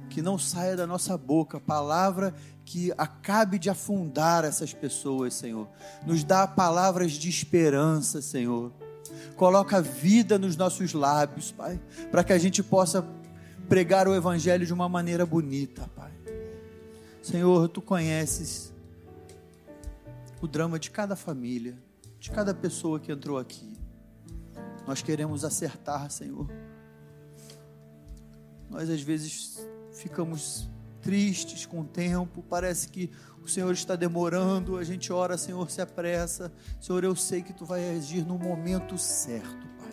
Que 0.09 0.21
não 0.21 0.37
saia 0.37 0.75
da 0.75 0.85
nossa 0.85 1.17
boca 1.17 1.59
palavra 1.59 2.35
que 2.65 2.93
acabe 2.97 3.59
de 3.59 3.69
afundar 3.69 4.45
essas 4.45 4.73
pessoas, 4.73 5.33
Senhor. 5.33 5.67
Nos 6.05 6.23
dá 6.23 6.47
palavras 6.47 7.11
de 7.13 7.29
esperança, 7.29 8.21
Senhor. 8.21 8.71
Coloca 9.35 9.81
vida 9.81 10.39
nos 10.39 10.55
nossos 10.55 10.93
lábios, 10.93 11.51
Pai, 11.51 11.79
para 12.11 12.23
que 12.23 12.33
a 12.33 12.37
gente 12.37 12.63
possa 12.63 13.05
pregar 13.67 14.07
o 14.07 14.15
Evangelho 14.15 14.65
de 14.65 14.73
uma 14.73 14.87
maneira 14.87 15.25
bonita, 15.25 15.89
Pai. 15.95 16.11
Senhor, 17.21 17.67
tu 17.69 17.81
conheces 17.81 18.73
o 20.41 20.47
drama 20.47 20.77
de 20.77 20.91
cada 20.91 21.15
família, 21.15 21.77
de 22.19 22.29
cada 22.31 22.53
pessoa 22.53 22.99
que 22.99 23.11
entrou 23.11 23.37
aqui. 23.37 23.77
Nós 24.85 25.01
queremos 25.01 25.45
acertar, 25.45 26.11
Senhor. 26.11 26.49
Nós 28.69 28.89
às 28.89 29.01
vezes 29.01 29.65
ficamos 29.93 30.69
tristes 31.03 31.65
com 31.65 31.81
o 31.81 31.85
tempo, 31.85 32.41
parece 32.49 32.87
que 32.87 33.11
o 33.43 33.47
Senhor 33.47 33.71
está 33.73 33.95
demorando, 33.95 34.77
a 34.77 34.83
gente 34.83 35.11
ora, 35.11 35.37
Senhor, 35.37 35.69
se 35.69 35.81
apressa. 35.81 36.51
Senhor, 36.79 37.03
eu 37.03 37.13
sei 37.13 37.41
que 37.41 37.51
tu 37.51 37.65
vai 37.65 37.95
agir 37.95 38.25
no 38.25 38.39
momento 38.39 38.97
certo, 38.97 39.67
Pai. 39.77 39.91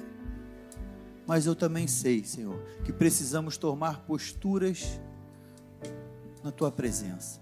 Mas 1.27 1.47
eu 1.47 1.57
também 1.57 1.89
sei, 1.89 2.25
Senhor, 2.25 2.63
que 2.85 2.93
precisamos 2.93 3.57
tomar 3.57 4.03
posturas 4.03 5.01
na 6.45 6.53
tua 6.53 6.71
presença. 6.71 7.41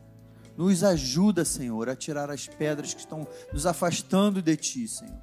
Nos 0.57 0.83
ajuda, 0.83 1.45
Senhor, 1.45 1.89
a 1.89 1.95
tirar 1.95 2.31
as 2.31 2.49
pedras 2.49 2.95
que 2.95 3.01
estão 3.01 3.29
nos 3.53 3.67
afastando 3.67 4.41
de 4.41 4.57
ti, 4.57 4.89
Senhor. 4.89 5.23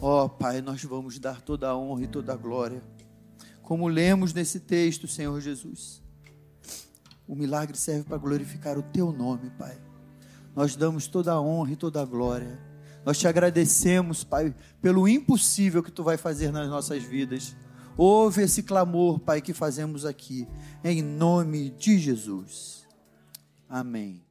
Ó 0.00 0.24
oh, 0.24 0.28
Pai, 0.28 0.60
nós 0.60 0.82
vamos 0.84 1.18
dar 1.18 1.42
toda 1.42 1.68
a 1.68 1.76
honra 1.76 2.04
e 2.04 2.06
toda 2.06 2.32
a 2.32 2.36
glória. 2.36 2.82
Como 3.62 3.88
lemos 3.88 4.32
nesse 4.32 4.60
texto, 4.60 5.08
Senhor 5.08 5.40
Jesus. 5.40 6.03
O 7.26 7.34
milagre 7.34 7.76
serve 7.76 8.04
para 8.04 8.18
glorificar 8.18 8.78
o 8.78 8.82
teu 8.82 9.12
nome, 9.12 9.50
Pai. 9.50 9.78
Nós 10.54 10.76
damos 10.76 11.06
toda 11.06 11.32
a 11.32 11.40
honra 11.40 11.72
e 11.72 11.76
toda 11.76 12.00
a 12.00 12.04
glória. 12.04 12.60
Nós 13.04 13.18
te 13.18 13.26
agradecemos, 13.26 14.24
Pai, 14.24 14.54
pelo 14.80 15.08
impossível 15.08 15.82
que 15.82 15.90
tu 15.90 16.02
vai 16.02 16.16
fazer 16.16 16.52
nas 16.52 16.68
nossas 16.68 17.02
vidas. 17.02 17.54
Ouve 17.96 18.42
esse 18.42 18.62
clamor, 18.62 19.18
Pai, 19.20 19.40
que 19.40 19.52
fazemos 19.52 20.04
aqui, 20.04 20.48
em 20.82 21.02
nome 21.02 21.70
de 21.70 21.98
Jesus. 21.98 22.86
Amém. 23.68 24.22